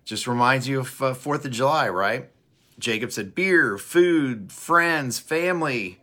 Just 0.04 0.28
reminds 0.28 0.68
you 0.68 0.78
of 0.80 1.02
uh, 1.02 1.12
Fourth 1.12 1.44
of 1.44 1.50
July, 1.50 1.88
right? 1.88 2.30
Jacob 2.78 3.10
said, 3.10 3.34
"Beer, 3.34 3.76
food, 3.76 4.52
friends, 4.52 5.18
family." 5.18 5.98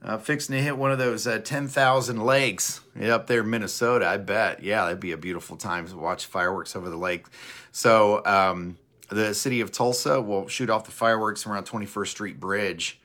Uh, 0.00 0.16
fixing 0.16 0.54
to 0.54 0.62
hit 0.62 0.78
one 0.78 0.92
of 0.92 0.98
those 0.98 1.26
uh, 1.26 1.40
10,000 1.40 2.24
lakes 2.24 2.82
up 3.02 3.26
there 3.26 3.40
in 3.40 3.50
Minnesota, 3.50 4.06
I 4.06 4.16
bet. 4.16 4.62
Yeah, 4.62 4.84
that'd 4.84 5.00
be 5.00 5.10
a 5.10 5.16
beautiful 5.16 5.56
time 5.56 5.88
to 5.88 5.96
watch 5.96 6.24
fireworks 6.24 6.76
over 6.76 6.88
the 6.88 6.96
lake. 6.96 7.26
So, 7.72 8.24
um, 8.24 8.78
the 9.08 9.34
city 9.34 9.60
of 9.60 9.72
Tulsa 9.72 10.20
will 10.20 10.46
shoot 10.46 10.70
off 10.70 10.84
the 10.84 10.92
fireworks 10.92 11.48
around 11.48 11.64
21st 11.64 12.06
Street 12.06 12.38
Bridge 12.38 13.00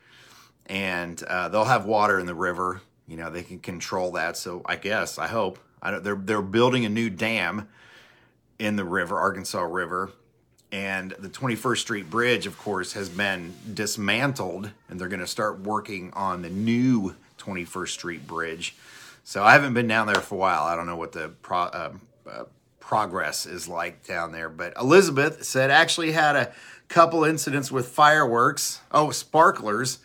and 0.66 1.22
uh, 1.24 1.48
they'll 1.48 1.64
have 1.64 1.84
water 1.84 2.18
in 2.18 2.26
the 2.26 2.34
river. 2.34 2.80
You 3.06 3.16
know, 3.16 3.30
they 3.30 3.42
can 3.42 3.58
control 3.58 4.12
that. 4.12 4.36
So 4.36 4.62
I 4.66 4.76
guess 4.76 5.18
I 5.18 5.26
hope 5.26 5.58
I 5.82 5.98
they're 5.98 6.14
they're 6.14 6.42
building 6.42 6.84
a 6.84 6.88
new 6.88 7.10
dam 7.10 7.68
in 8.58 8.76
the 8.76 8.84
river, 8.84 9.18
Arkansas 9.18 9.62
River, 9.62 10.10
and 10.72 11.12
the 11.18 11.28
21st 11.28 11.78
Street 11.78 12.10
Bridge, 12.10 12.46
of 12.46 12.58
course, 12.58 12.92
has 12.94 13.08
been 13.08 13.54
dismantled, 13.74 14.70
and 14.88 15.00
they're 15.00 15.08
going 15.08 15.20
to 15.20 15.26
start 15.26 15.60
working 15.60 16.12
on 16.14 16.42
the 16.42 16.50
new 16.50 17.14
21st 17.38 17.88
Street 17.88 18.26
Bridge. 18.26 18.74
So 19.24 19.42
I 19.42 19.52
haven't 19.52 19.74
been 19.74 19.88
down 19.88 20.06
there 20.06 20.20
for 20.20 20.34
a 20.34 20.38
while. 20.38 20.62
I 20.62 20.76
don't 20.76 20.86
know 20.86 20.96
what 20.96 21.12
the 21.12 21.28
pro, 21.42 21.58
uh, 21.58 21.92
uh, 22.30 22.44
progress 22.80 23.46
is 23.46 23.68
like 23.68 24.06
down 24.06 24.32
there. 24.32 24.48
But 24.48 24.74
Elizabeth 24.76 25.44
said 25.44 25.70
actually 25.70 26.12
had 26.12 26.36
a 26.36 26.52
couple 26.88 27.24
incidents 27.24 27.72
with 27.72 27.88
fireworks. 27.88 28.80
Oh, 28.92 29.10
sparklers 29.10 29.98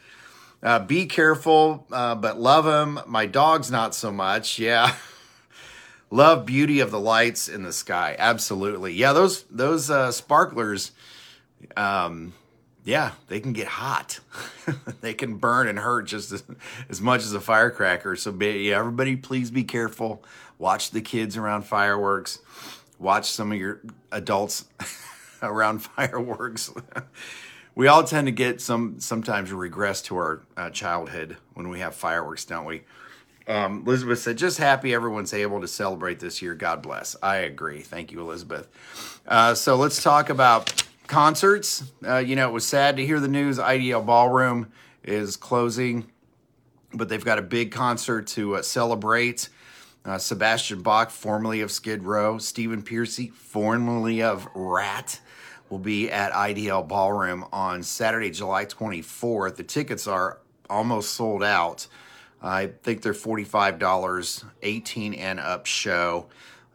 uh, 0.62 0.80
be 0.80 1.06
careful, 1.06 1.86
uh, 1.92 2.16
but 2.16 2.40
love 2.40 2.66
them. 2.66 3.00
My 3.08 3.26
dog's 3.26 3.72
not 3.72 3.96
so 3.96 4.12
much. 4.12 4.60
Yeah. 4.60 4.96
love 6.12 6.46
beauty 6.46 6.80
of 6.80 6.92
the 6.92 7.00
lights 7.00 7.48
in 7.48 7.64
the 7.64 7.74
sky. 7.74 8.16
Absolutely. 8.18 8.94
Yeah, 8.94 9.14
those 9.14 9.44
those 9.44 9.90
uh, 9.90 10.12
sparklers 10.12 10.92
um 11.78 12.34
yeah, 12.86 13.12
they 13.28 13.40
can 13.40 13.54
get 13.54 13.68
hot. 13.68 14.20
they 15.02 15.14
can 15.14 15.36
burn 15.36 15.68
and 15.68 15.78
hurt 15.78 16.04
just 16.04 16.32
as, 16.32 16.44
as 16.90 17.02
much 17.02 17.22
as 17.22 17.34
a 17.34 17.40
firecracker. 17.40 18.16
So 18.16 18.32
be, 18.32 18.70
yeah, 18.70 18.80
everybody 18.80 19.16
please 19.16 19.52
be 19.52 19.64
careful. 19.64 20.24
Watch 20.58 20.92
the 20.92 21.02
kids 21.02 21.38
around 21.38 21.64
fireworks. 21.64 22.40
Watch 22.98 23.30
some 23.30 23.52
of 23.52 23.60
your 23.60 23.82
adults 24.12 24.66
around 25.42 25.80
fireworks 25.80 26.72
we 27.80 27.88
all 27.88 28.04
tend 28.04 28.28
to 28.28 28.32
get 28.34 28.60
some 28.60 29.00
sometimes 29.00 29.54
regress 29.54 30.02
to 30.02 30.18
our 30.18 30.42
uh, 30.58 30.70
childhood 30.70 31.38
when 31.54 31.70
we 31.70 31.80
have 31.80 31.96
fireworks, 31.96 32.44
don't 32.44 32.66
we? 32.66 32.82
Um, 33.48 33.86
Elizabeth 33.88 34.20
said, 34.20 34.38
just 34.38 34.58
happy 34.58 34.94
everyone's 34.94 35.34
able 35.34 35.62
to 35.62 35.68
celebrate 35.68 36.20
this 36.20 36.42
year. 36.42 36.56
God 36.56 36.82
bless. 36.82 37.16
I 37.24 37.38
agree. 37.38 37.80
Thank 37.80 38.12
you, 38.12 38.20
Elizabeth. 38.20 38.68
Uh, 39.26 39.56
so 39.56 39.78
let's 39.78 40.04
talk 40.04 40.30
about 40.30 40.84
concerts. 41.08 41.90
Uh, 42.06 42.18
you 42.18 42.36
know, 42.36 42.50
it 42.50 42.52
was 42.52 42.68
sad 42.68 42.98
to 42.98 43.06
hear 43.06 43.22
the 43.22 43.30
news. 43.30 43.60
IDL 43.60 44.06
Ballroom 44.06 44.74
is 45.06 45.38
closing, 45.38 46.12
but 46.94 47.08
they've 47.08 47.24
got 47.24 47.40
a 47.40 47.42
big 47.42 47.72
concert 47.72 48.28
to 48.28 48.58
uh, 48.58 48.62
celebrate. 48.62 49.48
Uh, 50.04 50.18
Sebastian 50.18 50.82
Bach, 50.82 51.12
formerly 51.12 51.62
of 51.62 51.72
Skid 51.72 52.04
Row, 52.04 52.40
Stephen 52.40 52.84
Pearcy, 52.84 53.32
formerly 53.32 54.22
of 54.22 54.50
Ratt, 54.54 55.22
will 55.70 55.80
be 55.80 56.10
at 56.10 56.32
IDL 56.32 56.88
Ballroom 56.88 57.46
on 57.52 57.84
Saturday, 57.84 58.32
July 58.32 58.66
24th. 58.66 59.56
The 59.56 59.64
tickets 59.64 60.08
are 60.08 60.40
almost 60.70 61.14
sold 61.14 61.44
out. 61.44 61.88
I 62.42 62.68
think 62.84 63.02
they're 63.02 63.14
$45, 63.14 64.46
18 64.62 65.14
and 65.14 65.40
up 65.40 65.66
show. 65.66 66.28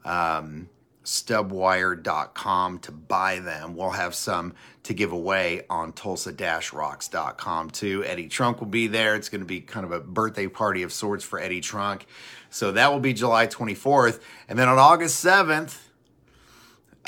Um, 0.04 0.68
stubwire.com 1.04 2.78
to 2.78 2.92
buy 2.92 3.38
them. 3.38 3.76
We'll 3.76 3.90
have 3.90 4.14
some 4.14 4.54
to 4.84 4.94
give 4.94 5.12
away 5.12 5.62
on 5.68 5.92
tulsa-rocks.com 5.92 7.70
too. 7.70 8.04
Eddie 8.04 8.28
Trunk 8.28 8.60
will 8.60 8.66
be 8.66 8.86
there. 8.86 9.14
It's 9.14 9.28
going 9.28 9.42
to 9.42 9.46
be 9.46 9.60
kind 9.60 9.84
of 9.84 9.92
a 9.92 10.00
birthday 10.00 10.46
party 10.46 10.82
of 10.82 10.92
sorts 10.92 11.24
for 11.24 11.38
Eddie 11.38 11.60
Trunk. 11.60 12.06
So 12.50 12.72
that 12.72 12.92
will 12.92 13.00
be 13.00 13.12
July 13.12 13.46
24th. 13.46 14.20
And 14.48 14.58
then 14.58 14.68
on 14.68 14.78
August 14.78 15.24
7th, 15.24 15.78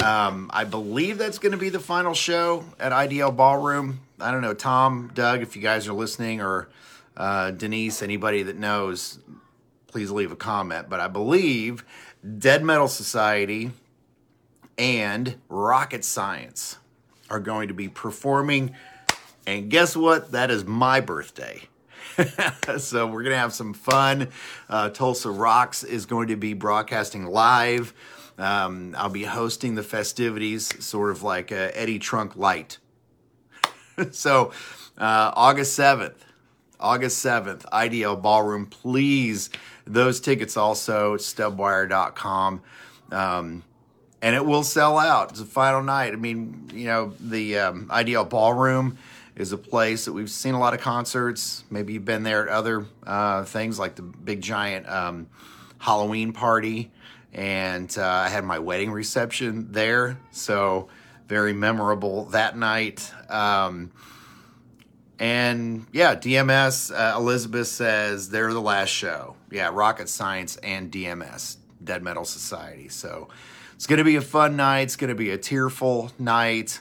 um, 0.05 0.51
I 0.53 0.65
believe 0.65 1.19
that's 1.19 1.39
going 1.39 1.53
to 1.53 1.59
be 1.59 1.69
the 1.69 1.81
final 1.81 2.15
show 2.15 2.65
at 2.79 2.93
IDL 2.93 3.35
Ballroom. 3.35 4.01
I 4.21 4.31
don't 4.31 4.43
know, 4.43 4.55
Tom, 4.55 5.11
Doug, 5.15 5.43
if 5.43 5.57
you 5.57 5.63
guys 5.63 5.89
are 5.89 5.93
listening, 5.93 6.41
or 6.41 6.69
uh, 7.17 7.51
Denise, 7.51 8.03
anybody 8.03 8.43
that 8.43 8.57
knows, 8.57 9.19
please 9.87 10.11
leave 10.11 10.33
a 10.33 10.37
comment. 10.37 10.89
But 10.89 11.01
I 11.01 11.09
believe 11.09 11.85
Dead 12.39 12.63
Metal 12.63 12.89
Society 12.89 13.71
and 14.77 15.37
Rocket 15.49 16.05
Science 16.05 16.79
are 17.31 17.41
going 17.41 17.69
to 17.69 17.75
be 17.75 17.89
performing. 17.89 18.75
And 19.47 19.71
guess 19.71 19.97
what? 19.97 20.33
That 20.33 20.51
is 20.51 20.65
my 20.65 21.01
birthday. 21.01 21.63
so 22.79 23.07
we're 23.07 23.23
going 23.23 23.35
to 23.35 23.39
have 23.39 23.53
some 23.53 23.75
fun. 23.75 24.29
Uh, 24.69 24.91
Tulsa 24.91 25.31
Rocks 25.31 25.85
is 25.85 26.07
going 26.07 26.29
to 26.29 26.37
be 26.37 26.55
broadcasting 26.55 27.27
live 27.27 27.95
um, 28.39 28.95
I'll 28.97 29.09
be 29.09 29.25
hosting 29.25 29.75
the 29.75 29.83
festivities, 29.83 30.85
sort 30.85 31.11
of 31.11 31.23
like 31.23 31.53
Eddie 31.53 31.99
Trunk 31.99 32.37
Light. 32.37 32.79
so, 34.11 34.53
uh, 34.99 35.33
August 35.35 35.79
7th, 35.79 36.17
August 36.79 37.25
7th, 37.25 37.63
IDL 37.67 38.21
Ballroom. 38.21 38.67
Please, 38.67 39.51
those 39.87 40.21
tickets 40.21 40.57
also, 40.57 41.17
stubwire.com. 41.17 42.63
Um, 43.11 43.63
and 44.23 44.35
it 44.35 44.45
will 44.45 44.65
sell 44.65 44.99
out. 44.99 45.31
It's 45.31 45.41
the 45.41 45.47
final 45.47 45.83
night. 45.83 46.13
I 46.13 46.17
mean, 46.17 46.71
you 46.75 46.87
know, 46.87 47.15
the 47.21 47.59
um, 47.59 47.87
IDL 47.89 48.29
Ballroom 48.29 48.99
is 49.37 49.53
a 49.53 49.59
place 49.59 50.07
that 50.07 50.13
we've 50.13 50.31
seen 50.31 50.55
a 50.55 50.59
lot 50.59 50.75
of 50.75 50.81
concerts. 50.81 51.65
Maybe 51.71 51.93
you've 51.93 52.05
been 52.05 52.23
there 52.23 52.49
at 52.49 52.49
other 52.49 52.87
uh, 53.07 53.45
things 53.45 53.79
like 53.79 53.95
the 53.95 54.03
big 54.03 54.41
giant 54.41 54.89
um, 54.89 55.29
Halloween 55.79 56.33
party 56.33 56.91
and 57.37 57.95
uh, 57.99 58.03
I 58.03 58.29
had 58.31 58.45
my 58.45 58.59
wedding 58.59 58.91
reception 58.91 59.71
there. 59.71 60.19
So 60.31 60.89
very 61.29 61.53
memorable 61.53 62.25
that 62.27 62.57
night. 62.57 63.13
Um, 63.29 63.93
and 65.19 65.87
yeah, 65.93 66.15
DMS, 66.15 66.91
uh, 66.91 67.19
Elizabeth 67.19 67.69
says 67.69 68.31
they're 68.31 68.55
the 68.55 68.61
last 68.61 68.89
show. 68.89 69.37
Yeah, 69.51 69.71
Rocket 69.73 70.09
Science 70.09 70.57
and 70.57 70.91
DMS, 70.91 71.57
Dead 71.85 72.03
Metal 72.03 72.25
Society. 72.25 72.89
So 72.89 73.29
it's 73.75 73.87
going 73.87 73.99
to 73.99 74.05
be 74.05 74.17
a 74.17 74.23
fun 74.23 74.57
night. 74.57 74.83
It's 74.83 74.97
going 74.97 75.09
to 75.09 75.15
be 75.15 75.31
a 75.31 75.39
tearful 75.39 76.13
night 76.19 76.81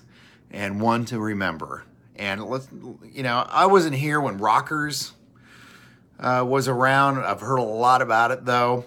and 0.51 0.79
one 0.79 1.03
to 1.05 1.19
remember. 1.19 1.83
And 2.15 2.45
let's, 2.45 2.69
you 3.03 3.23
know, 3.23 3.45
I 3.49 3.65
wasn't 3.65 3.95
here 3.95 4.21
when 4.21 4.37
Rockers 4.37 5.11
uh, 6.17 6.45
was 6.47 6.69
around. 6.69 7.19
I've 7.19 7.41
heard 7.41 7.57
a 7.57 7.63
lot 7.63 8.01
about 8.01 8.31
it 8.31 8.45
though. 8.45 8.85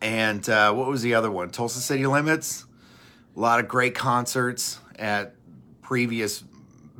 And 0.00 0.48
uh, 0.48 0.72
what 0.72 0.88
was 0.88 1.02
the 1.02 1.14
other 1.14 1.30
one? 1.30 1.50
Tulsa 1.50 1.80
City 1.80 2.06
Limits. 2.06 2.64
A 3.36 3.40
lot 3.40 3.60
of 3.60 3.68
great 3.68 3.94
concerts 3.94 4.80
at 4.98 5.34
previous 5.82 6.44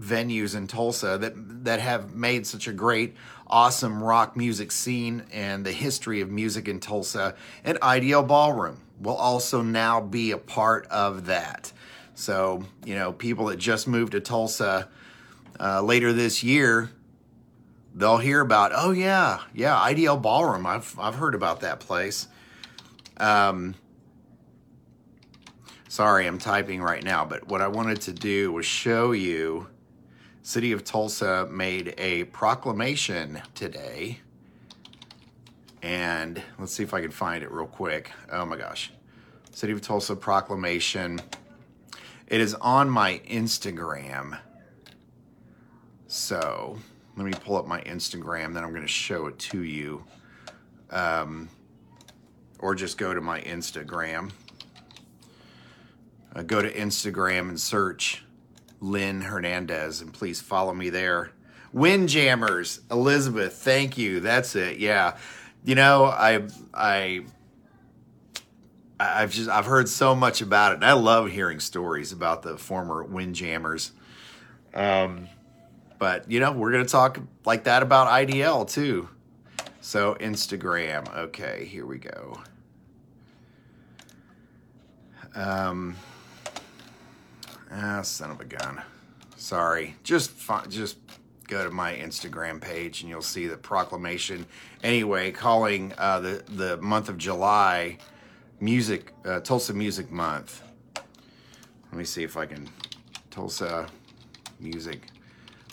venues 0.00 0.56
in 0.56 0.66
Tulsa 0.66 1.18
that 1.18 1.64
that 1.64 1.80
have 1.80 2.14
made 2.14 2.46
such 2.46 2.68
a 2.68 2.72
great, 2.72 3.16
awesome 3.46 4.02
rock 4.02 4.36
music 4.36 4.70
scene 4.70 5.24
and 5.32 5.66
the 5.66 5.72
history 5.72 6.20
of 6.20 6.30
music 6.30 6.68
in 6.68 6.80
Tulsa. 6.80 7.34
And 7.64 7.80
IDL 7.80 8.26
Ballroom 8.26 8.80
will 9.00 9.16
also 9.16 9.62
now 9.62 10.00
be 10.00 10.30
a 10.30 10.38
part 10.38 10.86
of 10.86 11.26
that. 11.26 11.72
So 12.14 12.64
you 12.84 12.94
know, 12.94 13.12
people 13.12 13.46
that 13.46 13.56
just 13.56 13.88
moved 13.88 14.12
to 14.12 14.20
Tulsa 14.20 14.88
uh, 15.60 15.82
later 15.82 16.12
this 16.12 16.42
year, 16.44 16.90
they'll 17.94 18.18
hear 18.18 18.40
about. 18.40 18.72
Oh 18.74 18.92
yeah, 18.92 19.40
yeah, 19.54 19.74
IDL 19.76 20.22
Ballroom. 20.22 20.66
I've 20.66 20.98
I've 20.98 21.16
heard 21.16 21.34
about 21.34 21.60
that 21.60 21.80
place. 21.80 22.28
Um, 23.18 23.74
sorry, 25.88 26.26
I'm 26.26 26.38
typing 26.38 26.80
right 26.80 27.02
now, 27.02 27.24
but 27.24 27.48
what 27.48 27.60
I 27.60 27.68
wanted 27.68 28.00
to 28.02 28.12
do 28.12 28.52
was 28.52 28.66
show 28.66 29.12
you 29.12 29.68
City 30.42 30.72
of 30.72 30.84
Tulsa 30.84 31.46
made 31.50 31.94
a 31.98 32.24
proclamation 32.24 33.42
today. 33.54 34.20
And 35.82 36.42
let's 36.58 36.72
see 36.72 36.82
if 36.82 36.94
I 36.94 37.00
can 37.00 37.10
find 37.10 37.42
it 37.42 37.52
real 37.52 37.66
quick. 37.66 38.10
Oh 38.32 38.44
my 38.44 38.56
gosh. 38.56 38.92
City 39.52 39.72
of 39.72 39.82
Tulsa 39.82 40.16
proclamation. 40.16 41.20
It 42.28 42.40
is 42.40 42.54
on 42.54 42.88
my 42.88 43.20
Instagram. 43.28 44.38
So 46.06 46.78
let 47.16 47.26
me 47.26 47.32
pull 47.32 47.56
up 47.56 47.66
my 47.66 47.80
Instagram, 47.82 48.54
then 48.54 48.64
I'm 48.64 48.70
going 48.70 48.82
to 48.82 48.88
show 48.88 49.26
it 49.26 49.38
to 49.40 49.62
you. 49.62 50.04
Um, 50.90 51.48
or 52.58 52.74
just 52.74 52.98
go 52.98 53.14
to 53.14 53.20
my 53.20 53.40
Instagram. 53.42 54.30
Uh, 56.34 56.42
go 56.42 56.60
to 56.60 56.72
Instagram 56.72 57.48
and 57.48 57.60
search 57.60 58.24
Lynn 58.80 59.22
Hernandez 59.22 60.00
and 60.00 60.12
please 60.12 60.40
follow 60.40 60.74
me 60.74 60.90
there. 60.90 61.32
Windjammers, 61.72 62.80
Elizabeth, 62.90 63.54
thank 63.54 63.98
you. 63.98 64.20
That's 64.20 64.56
it. 64.56 64.78
Yeah. 64.78 65.16
You 65.64 65.74
know, 65.74 66.04
I 66.04 66.46
I 66.72 67.24
I've 68.98 69.32
just 69.32 69.48
I've 69.48 69.66
heard 69.66 69.88
so 69.88 70.14
much 70.14 70.40
about 70.40 70.72
it. 70.72 70.76
And 70.76 70.84
I 70.84 70.92
love 70.92 71.30
hearing 71.30 71.60
stories 71.60 72.12
about 72.12 72.42
the 72.42 72.56
former 72.56 73.02
Windjammers. 73.04 73.92
Um 74.74 75.28
but 75.98 76.30
you 76.30 76.40
know, 76.40 76.52
we're 76.52 76.72
going 76.72 76.84
to 76.84 76.90
talk 76.90 77.20
like 77.44 77.64
that 77.64 77.82
about 77.82 78.08
IDL 78.08 78.70
too. 78.70 79.08
So 79.88 80.16
Instagram. 80.16 81.10
Okay, 81.16 81.64
here 81.64 81.86
we 81.86 81.96
go. 81.96 82.38
Um 85.34 85.96
Ah, 87.72 88.02
son 88.02 88.30
of 88.30 88.38
a 88.38 88.44
gun. 88.44 88.82
Sorry. 89.38 89.96
Just 90.02 90.32
just 90.68 90.98
go 91.46 91.64
to 91.64 91.70
my 91.70 91.94
Instagram 91.94 92.60
page 92.60 93.00
and 93.00 93.08
you'll 93.08 93.22
see 93.22 93.46
the 93.46 93.56
proclamation. 93.56 94.44
Anyway, 94.82 95.32
calling 95.32 95.94
uh, 95.96 96.20
the 96.20 96.44
the 96.48 96.76
month 96.82 97.08
of 97.08 97.16
July 97.16 97.96
music 98.60 99.14
uh, 99.24 99.40
Tulsa 99.40 99.72
Music 99.72 100.10
Month. 100.10 100.62
Let 100.96 101.94
me 101.94 102.04
see 102.04 102.24
if 102.24 102.36
I 102.36 102.44
can 102.44 102.68
Tulsa 103.30 103.86
music. 104.60 105.06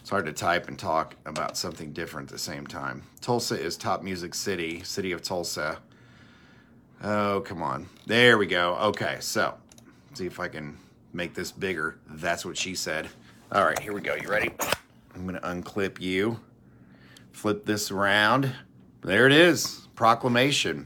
It's 0.06 0.12
hard 0.12 0.28
to 0.28 0.34
type 0.34 0.68
and 0.68 0.78
talk 0.78 1.16
about 1.26 1.58
something 1.58 1.92
different 1.92 2.30
at 2.30 2.34
the 2.34 2.38
same 2.38 2.68
time. 2.68 3.02
Tulsa 3.22 3.60
is 3.60 3.76
top 3.76 4.04
music 4.04 4.36
city, 4.36 4.84
city 4.84 5.12
of 5.14 5.24
Tulsa. 5.24 5.80
Oh, 7.04 7.42
come 7.44 7.64
on. 7.64 7.88
There 8.06 8.38
we 8.38 8.46
go. 8.46 8.76
Okay, 8.76 9.18
so 9.20 9.56
see 10.14 10.28
if 10.28 10.40
I 10.40 10.48
can 10.48 10.78
make 11.12 11.34
this 11.34 11.52
bigger. 11.52 11.98
That's 12.08 12.46
what 12.46 12.56
she 12.56 12.76
said. 12.76 13.10
All 13.52 13.66
right, 13.66 13.80
here 13.80 13.94
we 13.94 14.02
go. 14.02 14.14
You 14.14 14.30
ready? 14.30 14.52
I'm 15.16 15.26
going 15.26 15.42
to 15.42 15.42
unclip 15.42 16.00
you, 16.00 16.40
flip 17.32 17.66
this 17.66 17.90
around. 17.90 18.52
There 19.02 19.26
it 19.26 19.34
is 19.34 19.88
proclamation 19.96 20.86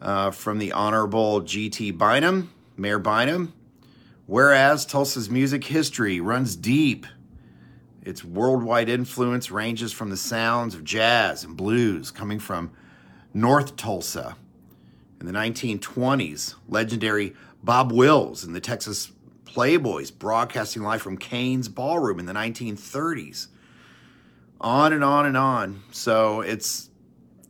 uh, 0.00 0.30
from 0.30 0.58
the 0.58 0.72
Honorable 0.72 1.42
G.T. 1.42 1.90
Bynum, 1.90 2.50
Mayor 2.78 2.98
Bynum. 2.98 3.52
Whereas 4.26 4.84
Tulsa's 4.84 5.30
music 5.30 5.64
history 5.64 6.20
runs 6.20 6.56
deep, 6.56 7.06
its 8.02 8.24
worldwide 8.24 8.88
influence 8.88 9.50
ranges 9.50 9.92
from 9.92 10.10
the 10.10 10.16
sounds 10.16 10.74
of 10.74 10.84
jazz 10.84 11.44
and 11.44 11.56
blues 11.56 12.10
coming 12.10 12.38
from 12.38 12.72
North 13.32 13.76
Tulsa. 13.76 14.36
In 15.20 15.26
the 15.26 15.32
1920s, 15.32 16.54
legendary 16.68 17.34
Bob 17.62 17.92
Wills 17.92 18.44
and 18.44 18.54
the 18.54 18.60
Texas 18.60 19.12
Playboys 19.44 20.16
broadcasting 20.16 20.82
live 20.82 21.02
from 21.02 21.16
Cain's 21.16 21.68
Ballroom 21.68 22.18
in 22.18 22.26
the 22.26 22.32
1930s. 22.32 23.46
On 24.60 24.92
and 24.92 25.04
on 25.04 25.26
and 25.26 25.36
on. 25.36 25.82
So 25.92 26.40
it's, 26.40 26.90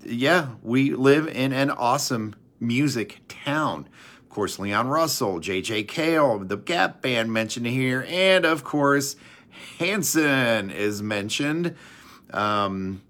yeah, 0.05 0.51
we 0.63 0.95
live 0.95 1.27
in 1.27 1.53
an 1.53 1.71
awesome 1.71 2.35
music 2.61 3.23
town. 3.29 3.89
Course, 4.37 4.59
Leon 4.59 4.89
Russell, 4.89 5.41
J.J. 5.41 5.85
Cale, 5.85 6.41
the 6.41 6.59
Gap 6.59 7.01
Band 7.01 7.33
mentioned 7.33 7.67
here, 7.67 8.05
and 8.07 8.45
of 8.45 8.65
course, 8.65 9.17
Hanson 9.79 10.71
is 10.71 11.03
mentioned. 11.03 11.75
Um, 12.35 13.01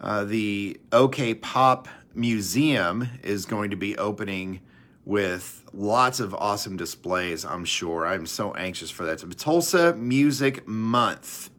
uh, 0.00 0.22
the 0.22 0.78
OK 0.92 1.34
Pop 1.34 1.88
museum 2.14 3.08
is 3.24 3.46
going 3.46 3.70
to 3.70 3.76
be 3.76 3.98
opening 3.98 4.60
with 5.04 5.64
lots 5.72 6.20
of 6.20 6.36
awesome 6.36 6.76
displays, 6.76 7.44
I'm 7.44 7.64
sure. 7.64 8.06
I'm 8.06 8.26
so 8.26 8.54
anxious 8.54 8.92
for 8.92 9.04
that. 9.06 9.24
It's 9.24 9.42
Tulsa 9.42 9.92
Music 9.96 10.68
Month. 10.68 11.50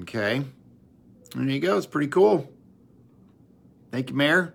Okay. 0.00 0.42
There 1.32 1.44
you 1.44 1.60
go. 1.60 1.76
It's 1.76 1.86
pretty 1.86 2.08
cool. 2.08 2.51
Thank 3.92 4.08
you, 4.08 4.16
Mayor. 4.16 4.54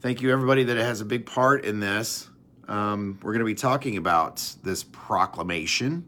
Thank 0.00 0.20
you, 0.20 0.32
everybody 0.32 0.64
that 0.64 0.76
has 0.76 1.00
a 1.00 1.04
big 1.04 1.26
part 1.26 1.64
in 1.64 1.78
this. 1.78 2.28
Um, 2.66 3.20
we're 3.22 3.30
going 3.30 3.38
to 3.38 3.44
be 3.44 3.54
talking 3.54 3.96
about 3.96 4.52
this 4.64 4.82
proclamation. 4.82 6.04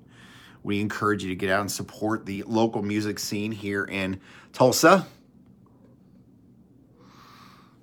We 0.65 0.81
encourage 0.81 1.23
you 1.23 1.29
to 1.29 1.37
get 1.37 1.49
out 1.49 1.61
and 1.61 1.71
support 1.71 2.27
the 2.27 2.43
local 2.43 2.83
music 2.83 3.21
scene 3.21 3.53
here 3.53 3.85
in 3.85 4.21
Tulsa. 4.53 5.07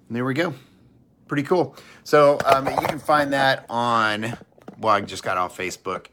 And 0.10 0.17
there 0.17 0.26
we 0.26 0.34
go. 0.34 0.54
Pretty 1.28 1.43
cool. 1.43 1.78
So 2.04 2.38
um, 2.43 2.67
you 2.67 2.76
can 2.86 3.00
find 3.00 3.32
that 3.32 3.65
on, 3.69 4.38
well, 4.80 4.96
I 4.96 5.00
just 5.00 5.24
got 5.24 5.38
off 5.38 5.58
Facebook. 5.58 6.08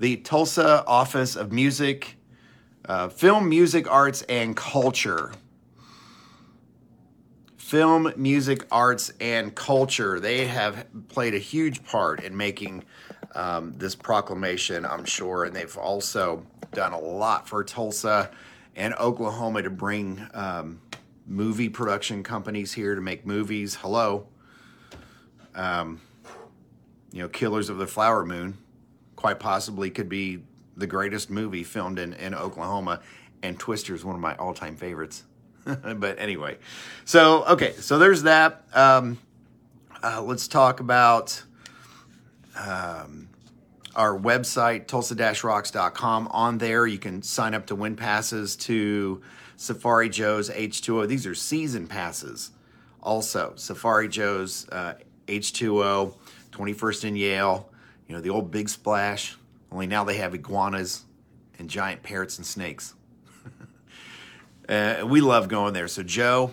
The 0.00 0.16
Tulsa 0.16 0.84
Office 0.84 1.36
of 1.36 1.52
Music, 1.52 2.16
uh, 2.86 3.08
Film, 3.08 3.48
Music, 3.48 3.88
Arts, 3.88 4.22
and 4.22 4.56
Culture. 4.56 5.30
Film, 7.70 8.12
music, 8.16 8.66
arts, 8.72 9.12
and 9.20 9.54
culture. 9.54 10.18
They 10.18 10.44
have 10.48 10.88
played 11.06 11.34
a 11.34 11.38
huge 11.38 11.84
part 11.84 12.24
in 12.24 12.36
making 12.36 12.82
um, 13.36 13.74
this 13.78 13.94
proclamation, 13.94 14.84
I'm 14.84 15.04
sure. 15.04 15.44
And 15.44 15.54
they've 15.54 15.76
also 15.76 16.44
done 16.72 16.92
a 16.92 16.98
lot 16.98 17.48
for 17.48 17.62
Tulsa 17.62 18.32
and 18.74 18.92
Oklahoma 18.94 19.62
to 19.62 19.70
bring 19.70 20.26
um, 20.34 20.80
movie 21.28 21.68
production 21.68 22.24
companies 22.24 22.72
here 22.72 22.96
to 22.96 23.00
make 23.00 23.24
movies. 23.24 23.76
Hello. 23.76 24.26
Um, 25.54 26.00
you 27.12 27.22
know, 27.22 27.28
Killers 27.28 27.68
of 27.68 27.78
the 27.78 27.86
Flower 27.86 28.24
Moon 28.24 28.58
quite 29.14 29.38
possibly 29.38 29.90
could 29.90 30.08
be 30.08 30.42
the 30.76 30.88
greatest 30.88 31.30
movie 31.30 31.62
filmed 31.62 32.00
in, 32.00 32.14
in 32.14 32.34
Oklahoma. 32.34 32.98
And 33.44 33.60
Twister 33.60 33.94
is 33.94 34.04
one 34.04 34.16
of 34.16 34.20
my 34.20 34.34
all 34.38 34.54
time 34.54 34.74
favorites. 34.74 35.22
but 35.96 36.18
anyway, 36.18 36.56
so, 37.04 37.44
okay, 37.44 37.72
so 37.74 37.98
there's 37.98 38.22
that. 38.22 38.64
Um, 38.72 39.18
uh, 40.02 40.22
let's 40.22 40.48
talk 40.48 40.80
about 40.80 41.42
um, 42.56 43.28
our 43.94 44.18
website, 44.18 44.86
tulsa-rocks.com. 44.86 46.28
On 46.28 46.58
there, 46.58 46.86
you 46.86 46.98
can 46.98 47.22
sign 47.22 47.54
up 47.54 47.66
to 47.66 47.74
win 47.74 47.96
passes 47.96 48.56
to 48.56 49.20
Safari 49.56 50.08
Joe's 50.08 50.48
H2O. 50.50 51.06
These 51.06 51.26
are 51.26 51.34
season 51.34 51.86
passes. 51.86 52.50
Also, 53.02 53.52
Safari 53.56 54.08
Joe's 54.08 54.68
uh, 54.70 54.94
H2O, 55.26 56.14
21st 56.52 57.04
in 57.04 57.16
Yale, 57.16 57.70
you 58.08 58.14
know, 58.14 58.20
the 58.20 58.30
old 58.30 58.50
Big 58.50 58.68
Splash. 58.68 59.36
Only 59.70 59.86
now 59.86 60.04
they 60.04 60.16
have 60.16 60.34
iguanas 60.34 61.04
and 61.58 61.68
giant 61.68 62.02
parrots 62.02 62.38
and 62.38 62.46
snakes. 62.46 62.94
Uh, 64.70 65.04
we 65.06 65.20
love 65.20 65.48
going 65.48 65.74
there. 65.74 65.88
So, 65.88 66.02
Joe, 66.02 66.52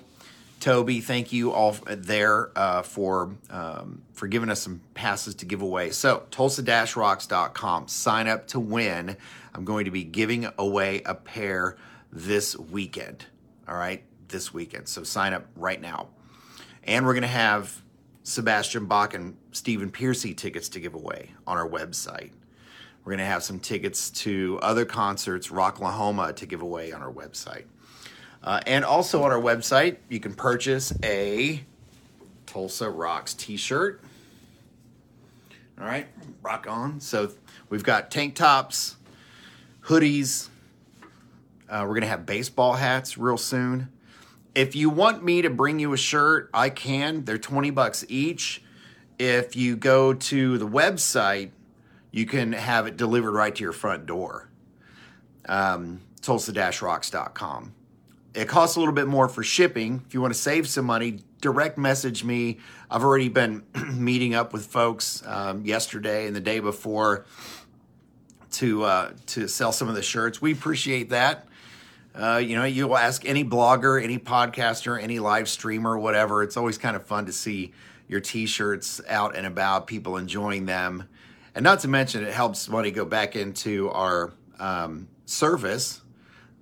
Toby, 0.60 1.00
thank 1.00 1.32
you 1.32 1.52
all 1.52 1.78
there 1.86 2.52
uh, 2.58 2.82
for 2.82 3.32
um, 3.50 4.02
for 4.14 4.28
giving 4.28 4.50
us 4.50 4.62
some 4.62 4.82
passes 4.96 5.36
to 5.36 5.46
give 5.46 5.62
away. 5.62 5.92
So, 5.92 6.24
Tulsa-Rocks.com. 6.32 7.88
Sign 7.88 8.28
up 8.28 8.48
to 8.48 8.60
win. 8.60 9.16
I'm 9.54 9.66
going 9.66 9.86
to 9.86 9.92
be 9.92 10.04
giving 10.04 10.48
away 10.58 11.02
a 11.06 11.16
pair 11.16 11.78
this 12.12 12.58
weekend. 12.58 13.26
All 13.68 13.76
right, 13.76 14.04
this 14.28 14.54
weekend. 14.54 14.88
So 14.88 15.04
sign 15.04 15.34
up 15.34 15.46
right 15.56 15.80
now. 15.80 16.08
And 16.84 17.06
we're 17.06 17.14
going 17.14 17.24
to 17.24 17.28
have 17.28 17.82
Sebastian 18.24 18.86
Bach 18.86 19.14
and 19.14 19.36
Stephen 19.52 19.92
Pearcy 19.92 20.36
tickets 20.36 20.70
to 20.70 20.80
give 20.80 20.94
away 20.94 21.32
on 21.46 21.58
our 21.58 21.68
website. 21.68 22.32
We're 23.04 23.12
going 23.12 23.20
to 23.20 23.26
have 23.26 23.44
some 23.44 23.60
tickets 23.60 24.10
to 24.12 24.60
other 24.62 24.86
concerts, 24.86 25.48
Rocklahoma, 25.48 26.36
to 26.36 26.46
give 26.46 26.62
away 26.62 26.92
on 26.92 27.02
our 27.02 27.12
website. 27.12 27.66
Uh, 28.48 28.62
and 28.66 28.86
also 28.86 29.24
on 29.24 29.32
our 29.34 29.42
website, 29.42 29.98
you 30.08 30.22
can 30.22 30.34
purchase 30.34 30.94
a 31.04 31.62
Tulsa 32.46 32.90
Rocks 32.90 33.34
t 33.34 33.58
shirt. 33.58 34.02
All 35.78 35.86
right, 35.86 36.08
rock 36.42 36.66
on. 36.66 37.02
So 37.02 37.30
we've 37.68 37.84
got 37.84 38.10
tank 38.10 38.36
tops, 38.36 38.96
hoodies, 39.82 40.48
uh, 41.68 41.82
we're 41.82 41.96
going 41.96 42.04
to 42.04 42.08
have 42.08 42.26
baseball 42.26 42.76
hats 42.76 43.18
real 43.18 43.36
soon. 43.36 43.90
If 44.56 44.78
you 44.78 44.90
want 44.90 45.26
me 45.26 45.42
to 45.42 45.50
bring 45.50 45.80
you 45.80 45.92
a 45.92 45.98
shirt, 45.98 46.50
I 46.54 46.70
can. 46.70 47.26
They're 47.26 47.38
20 47.38 47.72
bucks 47.72 48.06
each. 48.08 48.64
If 49.20 49.58
you 49.58 49.76
go 49.76 50.14
to 50.14 50.58
the 50.58 50.68
website, 50.68 51.50
you 52.12 52.26
can 52.26 52.54
have 52.54 52.88
it 52.88 52.96
delivered 52.96 53.34
right 53.34 53.54
to 53.54 53.62
your 53.62 53.74
front 53.74 54.06
door. 54.06 54.48
Um, 55.50 56.00
Tulsa-rocks.com. 56.22 57.74
It 58.34 58.48
costs 58.48 58.76
a 58.76 58.80
little 58.80 58.94
bit 58.94 59.08
more 59.08 59.28
for 59.28 59.44
shipping. 59.44 60.04
If 60.06 60.14
you 60.14 60.22
want 60.22 60.34
to 60.34 60.40
save 60.40 60.68
some 60.68 60.86
money, 60.86 61.20
direct 61.42 61.78
message 61.78 62.24
me. 62.24 62.60
I've 62.90 63.04
already 63.04 63.30
been 63.30 63.64
meeting 63.94 64.36
up 64.36 64.54
with 64.54 64.66
folks 64.66 65.24
um, 65.26 65.66
yesterday 65.66 66.28
and 66.28 66.36
the 66.36 66.42
day 66.42 66.60
before 66.60 67.26
to 68.52 68.84
uh, 68.84 69.12
to 69.28 69.48
sell 69.48 69.72
some 69.72 69.88
of 69.88 69.96
the 69.96 70.02
shirts. 70.02 70.42
We 70.42 70.52
appreciate 70.52 71.10
that. 71.10 71.48
Uh, 72.16 72.38
you 72.38 72.56
know, 72.56 72.64
you'll 72.64 72.98
ask 72.98 73.26
any 73.26 73.44
blogger, 73.44 74.02
any 74.02 74.18
podcaster, 74.18 75.02
any 75.02 75.20
live 75.20 75.48
streamer, 75.48 75.98
whatever. 76.00 76.42
It's 76.42 76.58
always 76.58 76.78
kind 76.78 76.96
of 76.96 77.06
fun 77.06 77.28
to 77.28 77.32
see 77.32 77.74
your 78.08 78.20
t-shirts 78.22 79.02
out 79.08 79.36
and 79.36 79.46
about, 79.46 79.86
people 79.86 80.18
enjoying 80.18 80.66
them. 80.66 81.08
And 81.54 81.64
not 81.64 81.82
to 81.82 81.88
mention, 81.88 82.24
it 82.24 82.34
helps 82.34 82.68
money 82.70 82.90
go 82.90 83.06
back 83.06 83.36
into 83.36 83.90
our 83.92 84.34
um, 84.60 85.08
service 85.26 86.02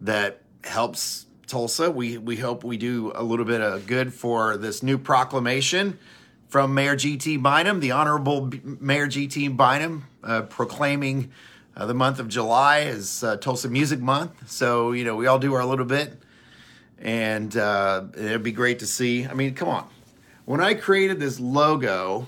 that 0.01 0.41
helps 0.63 1.24
Tulsa. 1.47 1.91
We, 1.91 2.17
we 2.17 2.38
hope 2.38 2.63
we 2.63 2.77
do 2.77 3.12
a 3.15 3.23
little 3.23 3.45
bit 3.45 3.62
of 3.62 3.88
good 3.88 4.13
for 4.13 4.58
this 4.58 4.84
new 4.84 4.97
proclamation 4.97 5.99
from 6.47 6.73
Mayor 6.73 6.95
G.T. 6.95 7.38
Bynum, 7.38 7.79
the 7.79 7.91
Honorable 7.91 8.51
Mayor 8.63 9.08
G.T. 9.08 9.49
Bynum, 9.49 10.05
uh, 10.23 10.43
proclaiming 10.43 11.31
uh, 11.75 11.86
the 11.86 11.93
month 11.93 12.19
of 12.19 12.27
July 12.27 12.81
as 12.81 13.23
uh, 13.23 13.38
Tulsa 13.38 13.69
Music 13.69 13.99
Month. 13.99 14.49
So, 14.49 14.91
you 14.91 15.03
know, 15.03 15.15
we 15.15 15.27
all 15.27 15.39
do 15.39 15.53
our 15.53 15.65
little 15.65 15.86
bit. 15.86 16.17
And 16.99 17.55
uh, 17.58 18.05
it'd 18.15 18.43
be 18.43 18.51
great 18.51 18.79
to 18.79 18.88
see. 18.88 19.25
I 19.25 19.34
mean, 19.34 19.53
come 19.53 19.67
on. 19.67 19.88
When 20.45 20.62
I 20.62 20.75
created 20.75 21.19
this 21.19 21.39
logo, 21.39 22.27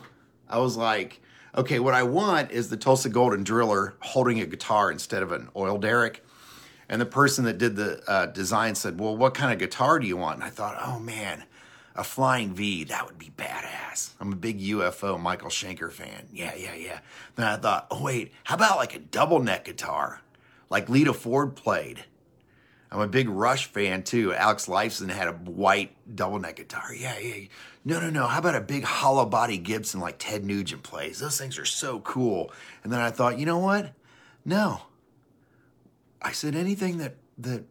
I 0.49 0.60
was 0.60 0.75
like, 0.75 1.21
okay, 1.56 1.80
what 1.80 1.93
I 1.93 2.03
want 2.03 2.51
is 2.51 2.69
the 2.69 2.77
Tulsa 2.77 3.10
Golden 3.10 3.43
Driller 3.43 3.95
holding 3.99 4.39
a 4.41 4.45
guitar 4.45 4.91
instead 4.91 5.23
of 5.23 5.32
an 5.32 5.49
oil 5.56 5.77
derrick. 5.77 6.23
And 6.89 7.02
the 7.02 7.06
person 7.06 7.45
that 7.45 7.58
did 7.58 7.76
the 7.76 8.02
uh, 8.08 8.28
design 8.28 8.76
said, 8.76 9.00
well, 9.00 9.15
what 9.15 9.34
kind 9.34 9.52
of 9.52 9.60
guitar 9.60 10.00
do 10.00 10.08
you 10.08 10.17
want? 10.17 10.36
And 10.36 10.43
I 10.43 10.50
thought, 10.50 10.78
oh 10.82 11.00
man, 11.00 11.43
a 11.95 12.04
flying 12.04 12.54
V, 12.54 12.86
that 12.86 13.06
would 13.06 13.17
be 13.17 13.32
badass. 13.38 14.12
I'm 14.19 14.32
a 14.32 14.36
big 14.36 14.62
UFO 14.62 15.19
Michael 15.19 15.50
Schenker 15.50 15.91
fan. 15.91 16.28
Yeah, 16.32 16.56
yeah, 16.56 16.76
yeah. 16.76 17.00
Then 17.36 17.47
I 17.47 17.58
thought, 17.58 17.88
oh 17.91 18.04
wait, 18.04 18.32
how 18.43 18.56
about 18.56 18.78
like 18.78 18.95
a 18.95 19.00
double 19.00 19.39
neck 19.39 19.65
guitar, 19.65 20.21
like 20.69 20.88
Lita 20.88 21.13
Ford 21.13 21.56
played? 21.56 22.06
I'm 22.89 23.02
a 23.02 23.08
big 23.08 23.28
Rush 23.28 23.65
fan 23.65 24.04
too. 24.04 24.34
Alex 24.34 24.67
Lifeson 24.67 25.10
had 25.10 25.28
a 25.28 25.34
white 25.34 25.93
double 26.15 26.39
neck 26.39 26.56
guitar. 26.56 26.93
Yeah, 26.95 27.19
yeah. 27.19 27.47
No, 27.84 28.00
no, 28.00 28.10
no. 28.10 28.28
How 28.28 28.39
about 28.39 28.56
a 28.56 28.62
big 28.62 28.84
hollow 28.84 29.26
body 29.26 29.58
Gibson 29.58 30.00
like 30.00 30.15
Ted 30.19 30.45
Nugent 30.45 30.84
plays? 30.84 31.19
Those 31.19 31.38
things 31.38 31.58
are 31.58 31.65
so 31.65 32.00
cool. 32.00 32.52
And 32.84 32.93
then 32.93 33.00
I 33.00 33.12
thought, 33.12 33.39
you 33.39 33.45
know 33.45 33.58
what? 33.58 33.93
No. 34.45 34.82
I 36.21 36.32
said 36.32 36.56
anything 36.56 36.97
that 36.97 37.15
that 37.38 37.63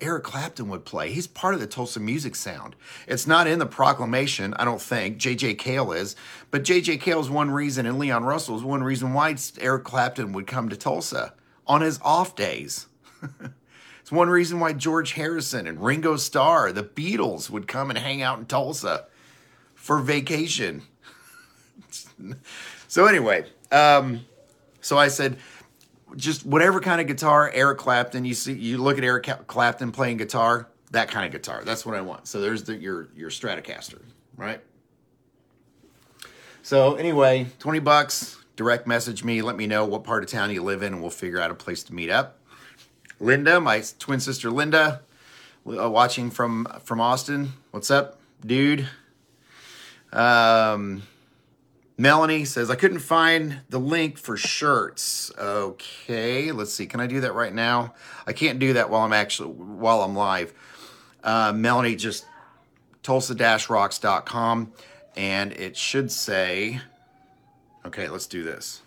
Eric 0.00 0.24
Clapton 0.24 0.68
would 0.68 0.84
play. 0.84 1.12
He's 1.12 1.26
part 1.26 1.54
of 1.54 1.60
the 1.60 1.66
Tulsa 1.66 2.00
music 2.00 2.34
sound. 2.34 2.74
It's 3.06 3.26
not 3.26 3.46
in 3.46 3.58
the 3.58 3.66
proclamation, 3.66 4.54
I 4.54 4.64
don't 4.64 4.80
think. 4.80 5.18
J.J. 5.18 5.54
Cale 5.54 5.92
is. 5.92 6.16
But 6.50 6.64
J.J. 6.64 6.96
Cale 6.98 7.20
is 7.20 7.28
one 7.28 7.50
reason, 7.50 7.86
and 7.86 7.98
Leon 7.98 8.24
Russell 8.24 8.56
is 8.56 8.64
one 8.64 8.82
reason 8.82 9.12
why 9.12 9.36
Eric 9.58 9.84
Clapton 9.84 10.32
would 10.32 10.46
come 10.46 10.68
to 10.70 10.76
Tulsa 10.76 11.34
on 11.66 11.82
his 11.82 12.00
off 12.02 12.34
days. 12.34 12.86
it's 14.00 14.10
one 14.10 14.30
reason 14.30 14.58
why 14.58 14.72
George 14.72 15.12
Harrison 15.12 15.66
and 15.66 15.84
Ringo 15.84 16.16
Starr, 16.16 16.72
the 16.72 16.82
Beatles, 16.82 17.50
would 17.50 17.68
come 17.68 17.90
and 17.90 17.98
hang 17.98 18.22
out 18.22 18.38
in 18.38 18.46
Tulsa 18.46 19.06
for 19.74 20.00
vacation. 20.00 20.82
so, 22.88 23.06
anyway, 23.06 23.44
um, 23.70 24.24
so 24.80 24.96
I 24.96 25.08
said, 25.08 25.36
just 26.16 26.44
whatever 26.44 26.80
kind 26.80 27.00
of 27.00 27.06
guitar 27.06 27.50
Eric 27.52 27.78
Clapton 27.78 28.24
you 28.24 28.34
see 28.34 28.52
you 28.52 28.78
look 28.78 28.98
at 28.98 29.04
Eric 29.04 29.46
Clapton 29.46 29.92
playing 29.92 30.16
guitar 30.16 30.68
that 30.92 31.08
kind 31.08 31.24
of 31.24 31.30
guitar. 31.30 31.62
That's 31.64 31.86
what 31.86 31.94
I 31.94 32.00
want. 32.00 32.26
So 32.26 32.40
there's 32.40 32.64
the 32.64 32.76
your 32.76 33.08
your 33.14 33.30
Stratocaster 33.30 34.00
right? 34.40 34.60
So 36.62 36.94
anyway 36.94 37.46
20 37.58 37.78
bucks 37.80 38.38
direct 38.56 38.86
message 38.86 39.22
me 39.22 39.42
let 39.42 39.56
me 39.56 39.66
know 39.66 39.84
what 39.84 40.02
part 40.02 40.24
of 40.24 40.30
town 40.30 40.50
you 40.50 40.62
live 40.62 40.82
in 40.82 40.94
and 40.94 41.02
we'll 41.02 41.10
figure 41.10 41.40
out 41.40 41.50
a 41.50 41.54
place 41.54 41.82
to 41.84 41.94
meet 41.94 42.10
up. 42.10 42.38
Linda 43.20 43.60
my 43.60 43.84
twin 43.98 44.18
sister 44.18 44.50
Linda 44.50 45.02
uh, 45.66 45.90
watching 45.90 46.30
from 46.30 46.66
from 46.82 47.00
Austin. 47.00 47.52
What's 47.70 47.90
up 47.90 48.18
dude? 48.44 48.88
Um 50.12 51.02
Melanie 52.00 52.46
says, 52.46 52.70
I 52.70 52.76
couldn't 52.76 53.00
find 53.00 53.60
the 53.68 53.78
link 53.78 54.16
for 54.16 54.34
shirts. 54.34 55.30
Okay, 55.36 56.50
let's 56.50 56.72
see. 56.72 56.86
Can 56.86 56.98
I 56.98 57.06
do 57.06 57.20
that 57.20 57.34
right 57.34 57.52
now? 57.52 57.92
I 58.26 58.32
can't 58.32 58.58
do 58.58 58.72
that 58.72 58.88
while 58.88 59.02
I'm 59.02 59.12
actually, 59.12 59.50
while 59.50 60.00
I'm 60.00 60.16
live. 60.16 60.54
Uh, 61.22 61.52
Melanie 61.54 61.96
just 61.96 62.24
tulsa-rocks.com 63.02 64.72
and 65.14 65.52
it 65.52 65.76
should 65.76 66.10
say, 66.10 66.80
okay, 67.84 68.08
let's 68.08 68.26
do 68.26 68.44
this. 68.44 68.80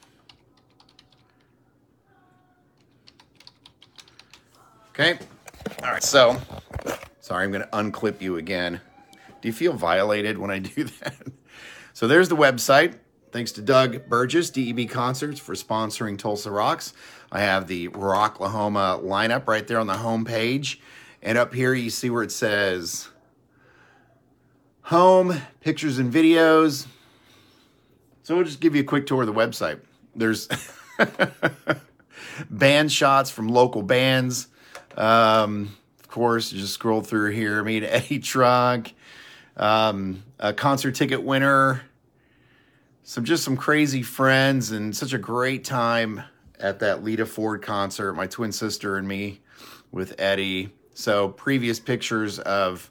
Okay. 4.89 5.19
All 5.83 5.91
right. 5.91 6.01
So, 6.01 6.41
sorry, 7.21 7.43
I'm 7.43 7.51
going 7.51 7.61
to 7.61 7.69
unclip 7.69 8.21
you 8.21 8.37
again. 8.37 8.81
Do 9.39 9.47
you 9.47 9.53
feel 9.53 9.73
violated 9.73 10.39
when 10.39 10.49
I 10.49 10.57
do 10.57 10.83
that? 11.01 11.13
So 11.93 12.07
there's 12.07 12.27
the 12.27 12.35
website. 12.35 12.95
Thanks 13.33 13.51
to 13.53 13.63
Doug 13.63 14.07
Burgess, 14.07 14.51
DEB 14.51 14.87
Concerts, 14.87 15.39
for 15.39 15.55
sponsoring 15.55 16.19
Tulsa 16.19 16.51
Rocks. 16.51 16.93
I 17.31 17.39
have 17.39 17.65
the 17.65 17.87
Rocklahoma 17.89 19.03
lineup 19.03 19.47
right 19.47 19.65
there 19.65 19.79
on 19.79 19.87
the 19.87 19.97
home 19.97 20.23
page. 20.23 20.79
And 21.23 21.35
up 21.35 21.51
here, 21.51 21.73
you 21.73 21.89
see 21.89 22.11
where 22.11 22.21
it 22.21 22.31
says 22.31 23.09
home, 24.83 25.41
pictures 25.61 25.97
and 25.97 26.13
videos. 26.13 26.85
So 28.21 28.35
we'll 28.35 28.45
just 28.45 28.59
give 28.59 28.75
you 28.75 28.81
a 28.81 28.85
quick 28.85 29.07
tour 29.07 29.21
of 29.21 29.27
the 29.27 29.33
website. 29.33 29.79
There's 30.15 30.47
band 32.51 32.91
shots 32.91 33.31
from 33.31 33.47
local 33.47 33.81
bands. 33.81 34.47
Um, 34.95 35.75
of 35.99 36.07
course, 36.07 36.51
just 36.51 36.75
scroll 36.75 37.01
through 37.01 37.31
here. 37.31 37.63
Meet 37.63 37.83
Eddie 37.83 38.19
Trunk, 38.19 38.93
um, 39.57 40.21
a 40.37 40.53
concert 40.53 40.93
ticket 40.93 41.23
winner 41.23 41.81
some 43.03 43.25
just 43.25 43.43
some 43.43 43.57
crazy 43.57 44.01
friends 44.01 44.71
and 44.71 44.95
such 44.95 45.13
a 45.13 45.17
great 45.17 45.63
time 45.65 46.23
at 46.59 46.79
that 46.79 47.03
Lita 47.03 47.25
Ford 47.25 47.61
concert. 47.61 48.13
My 48.13 48.27
twin 48.27 48.51
sister 48.51 48.97
and 48.97 49.07
me 49.07 49.41
with 49.91 50.19
Eddie. 50.19 50.73
So 50.93 51.29
previous 51.29 51.79
pictures 51.79 52.39
of 52.39 52.89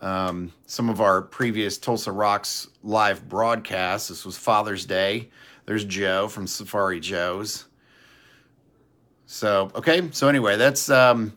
um, 0.00 0.52
some 0.66 0.88
of 0.88 1.00
our 1.00 1.22
previous 1.22 1.78
Tulsa 1.78 2.10
Rocks 2.10 2.68
live 2.82 3.28
broadcasts. 3.28 4.08
This 4.08 4.26
was 4.26 4.36
Father's 4.36 4.84
Day. 4.84 5.30
There's 5.64 5.84
Joe 5.84 6.28
from 6.28 6.46
Safari 6.46 7.00
Joe's. 7.00 7.66
So 9.26 9.70
okay. 9.74 10.08
So 10.12 10.28
anyway, 10.28 10.56
that's 10.56 10.90
um, 10.90 11.32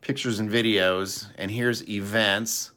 pictures 0.00 0.40
and 0.40 0.50
videos, 0.50 1.26
and 1.36 1.50
here's 1.50 1.86
events. 1.88 2.72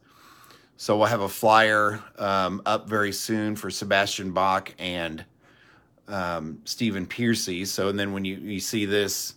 So 0.80 0.96
we'll 0.96 1.08
have 1.08 1.22
a 1.22 1.30
flyer 1.30 2.04
um, 2.20 2.62
up 2.68 2.88
very 2.88 3.12
soon 3.12 3.56
for 3.56 3.72
Sebastian 3.72 4.32
Bach 4.32 4.74
and 4.78 5.26
um, 6.08 6.60
Stephen 6.66 7.08
Pearcy. 7.08 7.66
So 7.66 7.90
and 7.90 8.00
then 8.00 8.14
when 8.14 8.24
you, 8.24 8.36
you 8.36 8.60
see 8.60 8.86
this, 8.86 9.34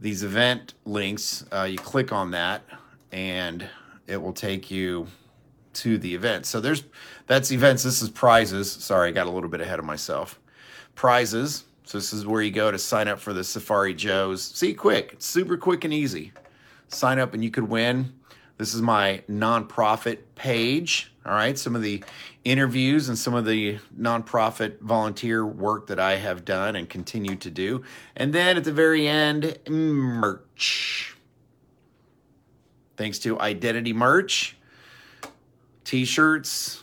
these 0.00 0.22
event 0.22 0.72
links, 0.86 1.44
uh, 1.52 1.64
you 1.70 1.76
click 1.76 2.10
on 2.10 2.30
that 2.30 2.62
and 3.12 3.68
it 4.06 4.16
will 4.16 4.32
take 4.32 4.70
you 4.70 5.06
to 5.74 5.98
the 5.98 6.14
event. 6.14 6.46
So 6.46 6.58
there's 6.58 6.84
that's 7.26 7.52
events. 7.52 7.82
This 7.82 8.00
is 8.00 8.08
prizes. 8.08 8.72
Sorry, 8.72 9.10
I 9.10 9.12
got 9.12 9.26
a 9.26 9.30
little 9.30 9.50
bit 9.50 9.60
ahead 9.60 9.78
of 9.78 9.84
myself. 9.84 10.40
Prizes. 10.94 11.64
So 11.84 11.98
this 11.98 12.14
is 12.14 12.26
where 12.26 12.40
you 12.40 12.50
go 12.50 12.70
to 12.70 12.78
sign 12.78 13.08
up 13.08 13.20
for 13.20 13.34
the 13.34 13.44
Safari 13.44 13.94
Joe's. 13.94 14.42
See, 14.42 14.72
quick. 14.72 15.10
It's 15.12 15.26
super 15.26 15.58
quick 15.58 15.84
and 15.84 15.92
easy. 15.92 16.32
Sign 16.88 17.18
up 17.18 17.34
and 17.34 17.44
you 17.44 17.50
could 17.50 17.68
win. 17.68 18.14
This 18.60 18.74
is 18.74 18.82
my 18.82 19.22
nonprofit 19.26 20.18
page. 20.34 21.10
All 21.24 21.32
right, 21.32 21.58
some 21.58 21.74
of 21.74 21.80
the 21.80 22.04
interviews 22.44 23.08
and 23.08 23.16
some 23.16 23.32
of 23.32 23.46
the 23.46 23.78
nonprofit 23.98 24.80
volunteer 24.80 25.46
work 25.46 25.86
that 25.86 25.98
I 25.98 26.16
have 26.16 26.44
done 26.44 26.76
and 26.76 26.86
continue 26.86 27.36
to 27.36 27.50
do. 27.50 27.82
And 28.14 28.34
then 28.34 28.58
at 28.58 28.64
the 28.64 28.72
very 28.72 29.08
end, 29.08 29.56
merch. 29.66 31.16
Thanks 32.98 33.18
to 33.20 33.40
Identity 33.40 33.94
Merch, 33.94 34.58
t 35.84 36.04
shirts, 36.04 36.82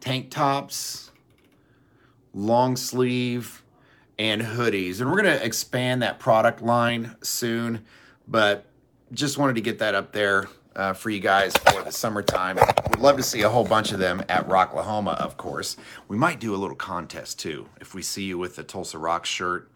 tank 0.00 0.32
tops, 0.32 1.12
long 2.34 2.74
sleeve, 2.74 3.62
and 4.18 4.42
hoodies. 4.42 5.00
And 5.00 5.12
we're 5.12 5.22
going 5.22 5.38
to 5.38 5.46
expand 5.46 6.02
that 6.02 6.18
product 6.18 6.60
line 6.60 7.14
soon, 7.22 7.84
but 8.26 8.66
just 9.12 9.38
wanted 9.38 9.54
to 9.54 9.60
get 9.60 9.78
that 9.78 9.94
up 9.94 10.12
there 10.12 10.48
uh, 10.76 10.92
for 10.92 11.10
you 11.10 11.20
guys 11.20 11.52
for 11.56 11.82
the 11.82 11.90
summertime. 11.90 12.56
We'd 12.56 13.00
love 13.00 13.16
to 13.16 13.22
see 13.22 13.42
a 13.42 13.48
whole 13.48 13.64
bunch 13.64 13.92
of 13.92 13.98
them 13.98 14.22
at 14.28 14.48
Rocklahoma, 14.48 15.16
of 15.18 15.36
course. 15.36 15.76
We 16.08 16.16
might 16.16 16.40
do 16.40 16.54
a 16.54 16.58
little 16.58 16.76
contest 16.76 17.38
too. 17.38 17.68
If 17.80 17.94
we 17.94 18.02
see 18.02 18.24
you 18.24 18.38
with 18.38 18.56
the 18.56 18.62
Tulsa 18.62 18.98
Rock 18.98 19.26
shirt, 19.26 19.70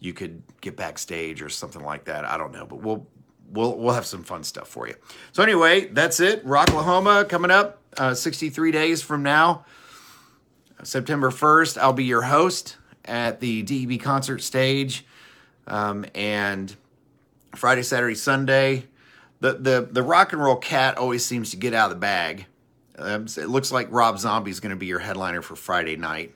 you 0.00 0.12
could 0.12 0.42
get 0.60 0.76
backstage 0.76 1.42
or 1.42 1.48
something 1.48 1.82
like 1.82 2.04
that. 2.04 2.24
I 2.24 2.36
don't 2.36 2.52
know, 2.52 2.66
but 2.66 2.82
we'll 2.82 3.06
we'll 3.50 3.76
we'll 3.78 3.94
have 3.94 4.06
some 4.06 4.24
fun 4.24 4.44
stuff 4.44 4.68
for 4.68 4.86
you. 4.86 4.94
So 5.32 5.42
anyway, 5.42 5.86
that's 5.86 6.20
it. 6.20 6.44
Rocklahoma 6.44 7.28
coming 7.28 7.50
up 7.50 7.80
uh, 7.96 8.14
63 8.14 8.72
days 8.72 9.02
from 9.02 9.22
now, 9.22 9.64
September 10.82 11.30
1st. 11.30 11.78
I'll 11.78 11.92
be 11.92 12.04
your 12.04 12.22
host 12.22 12.76
at 13.04 13.40
the 13.40 13.62
DEB 13.62 14.00
concert 14.00 14.42
stage, 14.42 15.06
um, 15.66 16.04
and 16.14 16.76
Friday, 17.56 17.82
Saturday, 17.82 18.14
Sunday. 18.14 18.86
The, 19.40 19.54
the, 19.54 19.88
the 19.90 20.02
rock 20.02 20.32
and 20.32 20.42
roll 20.42 20.56
cat 20.56 20.96
always 20.96 21.24
seems 21.24 21.50
to 21.50 21.56
get 21.56 21.74
out 21.74 21.90
of 21.90 21.96
the 21.96 22.00
bag. 22.00 22.46
Um, 22.98 23.26
it 23.26 23.48
looks 23.48 23.70
like 23.70 23.88
Rob 23.90 24.18
Zombie 24.18 24.50
is 24.50 24.60
going 24.60 24.70
to 24.70 24.76
be 24.76 24.86
your 24.86 24.98
headliner 24.98 25.42
for 25.42 25.56
Friday 25.56 25.96
night. 25.96 26.34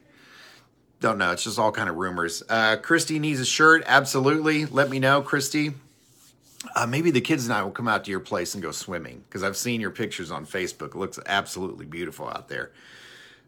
don't 1.00 1.16
know. 1.16 1.32
It's 1.32 1.44
just 1.44 1.58
all 1.58 1.72
kind 1.72 1.88
of 1.88 1.96
rumors. 1.96 2.42
Uh, 2.48 2.76
Christy 2.76 3.18
needs 3.18 3.40
a 3.40 3.46
shirt. 3.46 3.82
Absolutely. 3.86 4.66
Let 4.66 4.90
me 4.90 4.98
know, 4.98 5.22
Christy. 5.22 5.72
Uh, 6.76 6.86
maybe 6.86 7.10
the 7.10 7.22
kids 7.22 7.44
and 7.46 7.54
I 7.54 7.62
will 7.62 7.70
come 7.70 7.88
out 7.88 8.04
to 8.04 8.10
your 8.10 8.20
place 8.20 8.54
and 8.54 8.62
go 8.62 8.70
swimming 8.70 9.24
because 9.26 9.42
I've 9.42 9.56
seen 9.56 9.80
your 9.80 9.90
pictures 9.90 10.30
on 10.30 10.44
Facebook. 10.44 10.88
It 10.88 10.96
looks 10.96 11.18
absolutely 11.24 11.86
beautiful 11.86 12.28
out 12.28 12.48
there. 12.48 12.72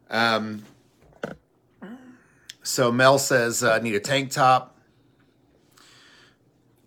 Um, 0.09 0.65
so 2.63 2.91
Mel 2.91 3.19
says, 3.19 3.63
uh, 3.63 3.73
I 3.73 3.81
need 3.81 3.95
a 3.95 4.01
tank 4.01 4.31
top. 4.31 4.79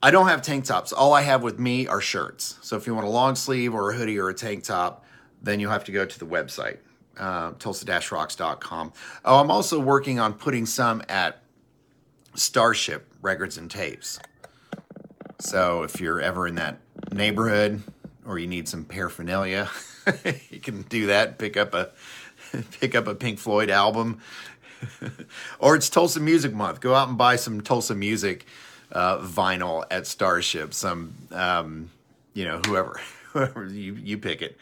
I 0.06 0.12
don't 0.12 0.28
have 0.28 0.44
tank 0.44 0.66
tops. 0.66 0.94
All 0.94 1.14
I 1.14 1.24
have 1.24 1.42
with 1.42 1.58
me 1.58 1.88
are 1.88 2.00
shirts. 2.00 2.60
So 2.62 2.78
if 2.78 2.86
you 2.86 2.94
want 2.94 3.08
a 3.08 3.10
long 3.10 3.34
sleeve 3.34 3.74
or 3.74 3.90
a 3.90 3.96
hoodie 3.96 4.20
or 4.20 4.30
a 4.30 4.36
tank 4.36 4.64
top, 4.64 5.04
then 5.42 5.60
you'll 5.60 5.72
have 5.72 5.86
to 5.86 5.92
go 5.92 6.06
to 6.06 6.20
the 6.20 6.28
website, 6.28 6.78
uh, 7.18 7.54
tulsa-rocks.com. 7.58 8.94
Oh, 9.26 9.40
I'm 9.40 9.50
also 9.50 9.80
working 9.80 10.20
on 10.20 10.34
putting 10.34 10.68
some 10.68 11.02
at 11.10 11.42
Starship 12.36 13.12
Records 13.24 13.58
and 13.58 13.72
Tapes. 13.72 14.20
So 15.40 15.82
if 15.82 16.00
you're 16.00 16.22
ever 16.22 16.48
in 16.48 16.54
that 16.54 16.78
neighborhood 17.12 17.82
or 18.28 18.38
you 18.38 18.46
need 18.46 18.68
some 18.68 18.86
paraphernalia, 18.86 19.72
you 20.52 20.60
can 20.60 20.84
do 20.84 21.08
that. 21.08 21.40
Pick 21.40 21.58
up 21.58 21.74
a 21.74 21.90
pick 22.80 22.94
up 22.94 23.08
a 23.08 23.16
Pink 23.16 23.40
Floyd 23.40 23.72
album, 23.72 24.20
or 25.60 25.76
it's 25.76 25.90
Tulsa 25.90 26.20
Music 26.20 26.54
Month. 26.54 26.80
Go 26.80 26.94
out 26.94 27.10
and 27.10 27.18
buy 27.18 27.38
some 27.38 27.60
Tulsa 27.60 27.96
music 27.96 28.46
uh, 28.92 29.20
vinyl 29.20 29.86
at 29.92 30.08
Starship. 30.08 30.74
Some 30.74 31.14
um, 31.32 31.90
you 32.34 32.46
know 32.46 32.60
whoever 32.66 33.00
whoever 33.34 33.66
you 33.66 33.96
you 33.96 34.18
pick 34.18 34.42
it. 34.42 34.58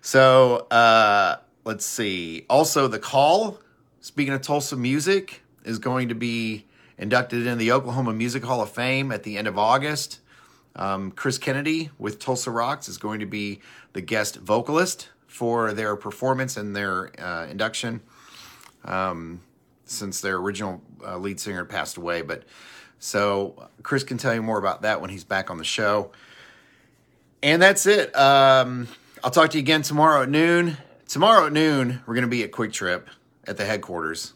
So 0.00 0.66
uh, 0.70 1.36
let's 1.64 1.86
see. 1.86 2.46
Also, 2.48 2.88
the 2.88 2.98
call. 2.98 3.58
Speaking 4.00 4.32
of 4.32 4.40
Tulsa 4.40 4.76
music, 4.76 5.42
is 5.64 5.78
going 5.78 6.08
to 6.08 6.14
be 6.14 6.64
inducted 6.96 7.46
in 7.46 7.58
the 7.58 7.72
Oklahoma 7.72 8.12
Music 8.12 8.42
Hall 8.42 8.62
of 8.62 8.70
Fame 8.70 9.12
at 9.12 9.22
the 9.22 9.36
end 9.36 9.46
of 9.46 9.58
August. 9.58 10.20
Um, 10.74 11.10
Chris 11.10 11.38
Kennedy 11.38 11.90
with 11.98 12.18
Tulsa 12.18 12.50
Rocks 12.50 12.88
is 12.88 12.98
going 12.98 13.20
to 13.20 13.26
be 13.26 13.60
the 13.92 14.00
guest 14.00 14.36
vocalist 14.36 15.08
for 15.26 15.72
their 15.72 15.94
performance 15.96 16.56
and 16.56 16.74
their 16.74 17.10
uh, 17.20 17.46
induction 17.46 18.00
um, 18.84 19.40
since 19.84 20.20
their 20.20 20.36
original 20.36 20.80
uh, 21.04 21.18
lead 21.18 21.38
singer 21.38 21.64
passed 21.64 21.96
away. 21.96 22.22
But 22.22 22.44
so 22.98 23.68
Chris 23.82 24.04
can 24.04 24.18
tell 24.18 24.34
you 24.34 24.42
more 24.42 24.58
about 24.58 24.82
that 24.82 25.00
when 25.00 25.10
he's 25.10 25.24
back 25.24 25.50
on 25.50 25.58
the 25.58 25.64
show. 25.64 26.10
And 27.42 27.62
that's 27.62 27.86
it. 27.86 28.14
Um, 28.16 28.88
I'll 29.22 29.30
talk 29.30 29.50
to 29.50 29.58
you 29.58 29.62
again 29.62 29.82
tomorrow 29.82 30.22
at 30.22 30.28
noon. 30.28 30.76
Tomorrow 31.06 31.46
at 31.46 31.52
noon, 31.52 32.00
we're 32.06 32.14
going 32.14 32.22
to 32.22 32.28
be 32.28 32.42
at 32.42 32.52
QuikTrip 32.52 33.04
at 33.46 33.56
the 33.56 33.64
headquarters 33.64 34.34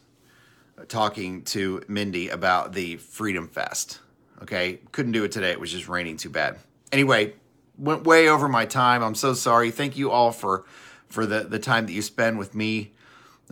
talking 0.87 1.43
to 1.43 1.81
Mindy 1.87 2.29
about 2.29 2.73
the 2.73 2.97
Freedom 2.97 3.47
Fest. 3.47 3.99
Okay, 4.41 4.79
couldn't 4.91 5.13
do 5.13 5.23
it 5.23 5.31
today. 5.31 5.51
It 5.51 5.59
was 5.59 5.71
just 5.71 5.87
raining 5.87 6.17
too 6.17 6.29
bad. 6.29 6.57
Anyway, 6.91 7.33
went 7.77 8.03
way 8.03 8.27
over 8.27 8.47
my 8.47 8.65
time. 8.65 9.03
I'm 9.03 9.15
so 9.15 9.33
sorry. 9.33 9.71
Thank 9.71 9.97
you 9.97 10.11
all 10.11 10.31
for 10.31 10.65
for 11.07 11.25
the 11.25 11.41
the 11.41 11.59
time 11.59 11.85
that 11.85 11.93
you 11.93 12.01
spend 12.01 12.37
with 12.37 12.53
me 12.55 12.91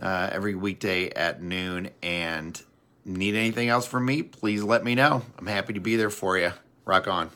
uh, 0.00 0.28
every 0.32 0.54
weekday 0.54 1.08
at 1.10 1.42
noon. 1.42 1.90
And 2.02 2.60
need 3.04 3.34
anything 3.34 3.68
else 3.68 3.86
from 3.86 4.04
me? 4.04 4.22
Please 4.22 4.62
let 4.62 4.84
me 4.84 4.94
know. 4.94 5.22
I'm 5.38 5.46
happy 5.46 5.72
to 5.74 5.80
be 5.80 5.96
there 5.96 6.10
for 6.10 6.38
you. 6.38 6.52
Rock 6.84 7.08
on. 7.08 7.30